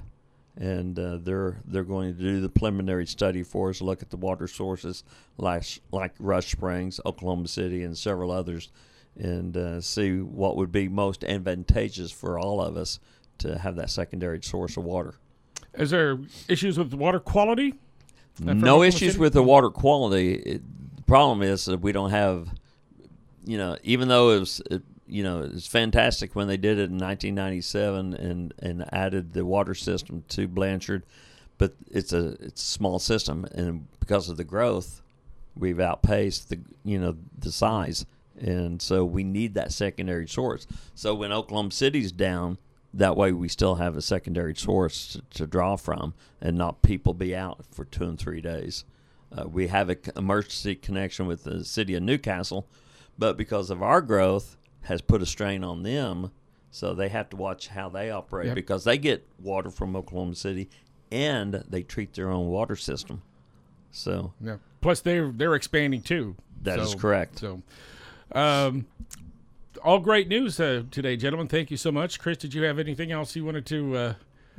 and 0.57 0.99
uh, 0.99 1.17
they're 1.17 1.57
they're 1.65 1.83
going 1.83 2.15
to 2.15 2.21
do 2.21 2.39
the 2.39 2.49
preliminary 2.49 3.07
study 3.07 3.41
for 3.41 3.71
us, 3.71 3.81
look 3.81 4.03
at 4.03 4.11
the 4.11 4.17
water 4.17 4.47
sources 4.47 5.03
like 5.37 5.63
like 5.91 6.13
Rush 6.19 6.51
Springs, 6.51 6.99
Oklahoma 7.05 7.47
City, 7.47 7.83
and 7.83 7.97
several 7.97 8.31
others, 8.31 8.69
and 9.17 9.55
uh, 9.57 9.81
see 9.81 10.19
what 10.19 10.55
would 10.57 10.71
be 10.71 10.87
most 10.87 11.23
advantageous 11.23 12.11
for 12.11 12.39
all 12.39 12.61
of 12.61 12.77
us 12.77 12.99
to 13.39 13.57
have 13.57 13.75
that 13.75 13.89
secondary 13.89 14.41
source 14.41 14.77
of 14.77 14.83
water. 14.83 15.15
Is 15.73 15.89
there 15.89 16.19
issues 16.47 16.77
with 16.77 16.93
water 16.93 17.19
quality? 17.19 17.75
No 18.39 18.83
issues 18.83 19.17
with 19.17 19.33
the 19.33 19.43
water 19.43 19.69
quality. 19.69 20.33
It, 20.33 20.61
the 20.95 21.03
problem 21.03 21.41
is 21.41 21.65
that 21.65 21.81
we 21.81 21.91
don't 21.91 22.11
have, 22.11 22.49
you 23.45 23.57
know, 23.57 23.77
even 23.83 24.07
though 24.07 24.31
it 24.31 24.39
was, 24.39 24.61
it, 24.71 24.81
you 25.07 25.23
know, 25.23 25.41
it's 25.41 25.67
fantastic 25.67 26.35
when 26.35 26.47
they 26.47 26.57
did 26.57 26.79
it 26.79 26.89
in 26.89 26.97
1997 26.97 28.13
and 28.13 28.53
and 28.59 28.85
added 28.93 29.33
the 29.33 29.45
water 29.45 29.75
system 29.75 30.23
to 30.29 30.47
Blanchard, 30.47 31.03
but 31.57 31.73
it's 31.89 32.13
a 32.13 32.37
it's 32.39 32.63
a 32.63 32.65
small 32.65 32.97
system, 32.97 33.45
and 33.53 33.87
because 33.99 34.29
of 34.29 34.37
the 34.37 34.43
growth, 34.43 35.01
we've 35.55 35.79
outpaced 35.79 36.49
the 36.49 36.59
you 36.83 36.97
know 36.97 37.17
the 37.37 37.51
size, 37.51 38.05
and 38.41 38.81
so 38.81 39.05
we 39.05 39.23
need 39.23 39.53
that 39.53 39.71
secondary 39.71 40.27
source. 40.27 40.67
So 40.95 41.13
when 41.15 41.31
Oklahoma 41.31 41.71
City's 41.71 42.11
down, 42.11 42.57
that 42.93 43.15
way 43.15 43.31
we 43.31 43.47
still 43.47 43.75
have 43.75 43.95
a 43.95 44.01
secondary 44.01 44.55
source 44.55 45.13
to, 45.13 45.21
to 45.39 45.47
draw 45.47 45.75
from, 45.77 46.13
and 46.41 46.57
not 46.57 46.81
people 46.81 47.13
be 47.13 47.35
out 47.35 47.63
for 47.71 47.85
two 47.85 48.03
and 48.03 48.19
three 48.19 48.41
days. 48.41 48.83
Uh, 49.31 49.47
we 49.47 49.67
have 49.67 49.89
an 49.89 49.97
emergency 50.17 50.75
connection 50.75 51.25
with 51.25 51.43
the 51.45 51.63
city 51.63 51.95
of 51.95 52.03
Newcastle, 52.03 52.67
but 53.17 53.37
because 53.37 53.69
of 53.69 53.81
our 53.81 54.01
growth, 54.01 54.57
has 54.81 54.99
put 55.01 55.21
a 55.21 55.25
strain 55.25 55.63
on 55.63 55.83
them. 55.83 56.31
So 56.71 56.93
they 56.93 57.09
have 57.09 57.29
to 57.29 57.37
watch 57.37 57.67
how 57.67 57.87
they 57.89 58.09
operate 58.11 58.47
Yep. 58.47 58.55
because 58.55 58.83
they 58.83 58.97
get 58.97 59.27
water 59.39 59.69
from 59.69 59.95
Oklahoma 59.95 60.35
City, 60.35 60.69
and 61.11 61.63
they 61.69 61.83
treat 61.83 62.13
their 62.13 62.29
own 62.31 62.47
water 62.47 62.75
system. 62.75 63.21
So 63.91 64.33
Yeah. 64.43 64.57
Plus, 64.81 65.01
they're 65.01 65.31
they're 65.31 65.53
expanding 65.55 66.01
too. 66.01 66.35
That 66.63 66.77
That 66.77 66.79
is 66.83 66.89
is 66.89 66.95
correct. 66.95 67.39
So, 67.39 67.61
um, 68.33 68.85
all 69.83 69.99
great 69.99 70.27
news 70.27 70.59
uh, 70.59 70.83
today, 70.91 71.17
gentlemen. 71.17 71.47
Thank 71.47 71.71
you 71.71 71.77
so 71.77 71.91
much, 71.91 72.19
Chris. 72.19 72.37
Did 72.37 72.53
you 72.53 72.63
have 72.63 72.79
anything 72.79 73.11
else 73.11 73.35
you 73.35 73.45
wanted 73.45 73.65
to 73.67 73.95
uh, 73.95 74.13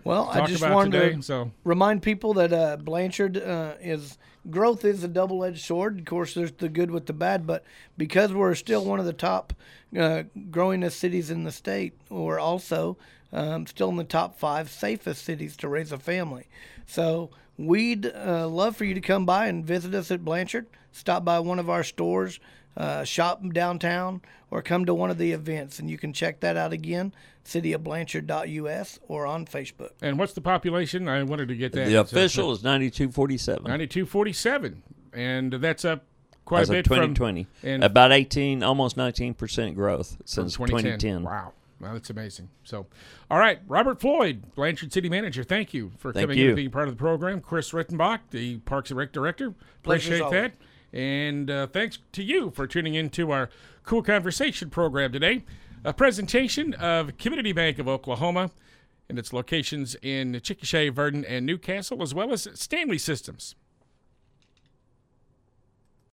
Well, 0.04 0.28
I 0.28 0.46
just 0.46 0.62
about 0.62 0.74
wanted 0.74 0.92
today? 0.92 1.16
to 1.16 1.22
So, 1.22 1.50
remind 1.64 2.02
people 2.02 2.34
that 2.34 2.52
uh, 2.52 2.76
Blanchard 2.76 3.36
uh, 3.36 3.74
is 3.80 4.18
growth 4.50 4.84
is 4.84 5.04
a 5.04 5.08
double-edged 5.08 5.64
sword. 5.64 6.00
Of 6.00 6.04
course, 6.06 6.34
there's 6.34 6.52
the 6.52 6.68
good 6.68 6.90
with 6.90 7.06
the 7.06 7.12
bad, 7.12 7.46
but 7.46 7.64
because 7.96 8.32
we're 8.32 8.54
still 8.54 8.84
one 8.84 8.98
of 8.98 9.06
the 9.06 9.12
top 9.12 9.52
uh, 9.96 10.24
growingest 10.50 10.92
cities 10.92 11.30
in 11.30 11.44
the 11.44 11.52
state, 11.52 11.92
we're 12.08 12.40
also 12.40 12.96
um, 13.32 13.66
still 13.66 13.88
in 13.90 13.96
the 13.96 14.04
top 14.04 14.38
five 14.38 14.70
safest 14.70 15.24
cities 15.24 15.56
to 15.58 15.68
raise 15.68 15.92
a 15.92 15.98
family. 15.98 16.46
So 16.86 17.30
we'd 17.56 18.06
uh, 18.06 18.48
love 18.48 18.76
for 18.76 18.84
you 18.84 18.94
to 18.94 19.00
come 19.00 19.24
by 19.24 19.46
and 19.46 19.64
visit 19.64 19.94
us 19.94 20.10
at 20.10 20.24
Blanchard. 20.24 20.66
Stop 20.90 21.24
by 21.24 21.38
one 21.38 21.58
of 21.58 21.70
our 21.70 21.84
stores, 21.84 22.40
uh, 22.76 23.04
shop 23.04 23.42
downtown, 23.52 24.20
or 24.50 24.62
come 24.62 24.84
to 24.86 24.94
one 24.94 25.10
of 25.10 25.18
the 25.18 25.32
events, 25.32 25.78
and 25.78 25.90
you 25.90 25.98
can 25.98 26.12
check 26.12 26.40
that 26.40 26.56
out 26.56 26.72
again, 26.72 27.12
cityofblanchard.us 27.44 28.98
or 29.08 29.26
on 29.26 29.46
Facebook. 29.46 29.90
and 30.00 30.18
what's 30.18 30.32
the 30.32 30.40
population? 30.40 31.08
I 31.08 31.22
wanted 31.22 31.48
to 31.48 31.56
get 31.56 31.72
that. 31.72 31.86
the 31.86 31.94
official 32.00 32.52
is 32.52 32.62
ninety 32.62 32.90
two 32.90 33.10
forty 33.10 33.36
seven. 33.38 33.64
ninety-two 33.64 34.06
forty-seven, 34.06 34.82
and 35.12 35.52
that's 35.52 35.84
up 35.84 36.04
quite 36.44 36.62
As 36.62 36.70
a 36.70 36.72
of 36.72 36.76
bit 36.78 36.86
from 36.88 37.14
2020, 37.14 37.46
and- 37.62 37.84
about 37.84 38.12
18, 38.12 38.62
almost 38.62 38.96
19 38.96 39.34
percent 39.34 39.74
growth 39.76 40.16
since 40.24 40.56
2010. 40.56 41.22
Wow. 41.22 41.52
Wow, 41.80 41.94
that's 41.94 42.10
amazing. 42.10 42.48
So, 42.62 42.86
all 43.28 43.40
right, 43.40 43.58
Robert 43.66 44.00
Floyd, 44.00 44.54
Blanchard 44.54 44.92
City 44.92 45.08
Manager, 45.08 45.42
thank 45.42 45.74
you 45.74 45.90
for 45.98 46.12
Thank 46.12 46.24
coming 46.28 46.38
in 46.38 46.42
you. 46.44 46.48
and 46.50 46.56
being 46.56 46.70
part 46.70 46.86
of 46.86 46.94
the 46.94 46.98
program. 46.98 47.40
Chris 47.40 47.72
Wittenbach, 47.72 48.20
the 48.30 48.58
Parks 48.58 48.90
and 48.92 48.98
Rec 48.98 49.10
Director, 49.12 49.52
appreciate 49.82 50.20
all 50.20 50.30
that. 50.30 50.52
And 50.92 51.50
uh, 51.50 51.66
thanks 51.68 51.98
to 52.12 52.22
you 52.22 52.50
for 52.50 52.66
tuning 52.66 52.94
in 52.94 53.10
to 53.10 53.30
our 53.30 53.48
KOOL 53.84 54.02
Konversation 54.02 54.70
program 54.70 55.12
today. 55.12 55.44
A 55.84 55.92
presentation 55.92 56.74
of 56.74 57.16
Community 57.16 57.52
Bank 57.52 57.78
of 57.78 57.88
Oklahoma 57.88 58.50
and 59.08 59.18
its 59.18 59.32
locations 59.32 59.96
in 60.02 60.32
Chickasha, 60.34 60.92
Verden, 60.92 61.24
and 61.24 61.44
Newcastle, 61.44 62.02
as 62.02 62.14
well 62.14 62.32
as 62.32 62.46
Stanley 62.54 62.98
Systems. 62.98 63.54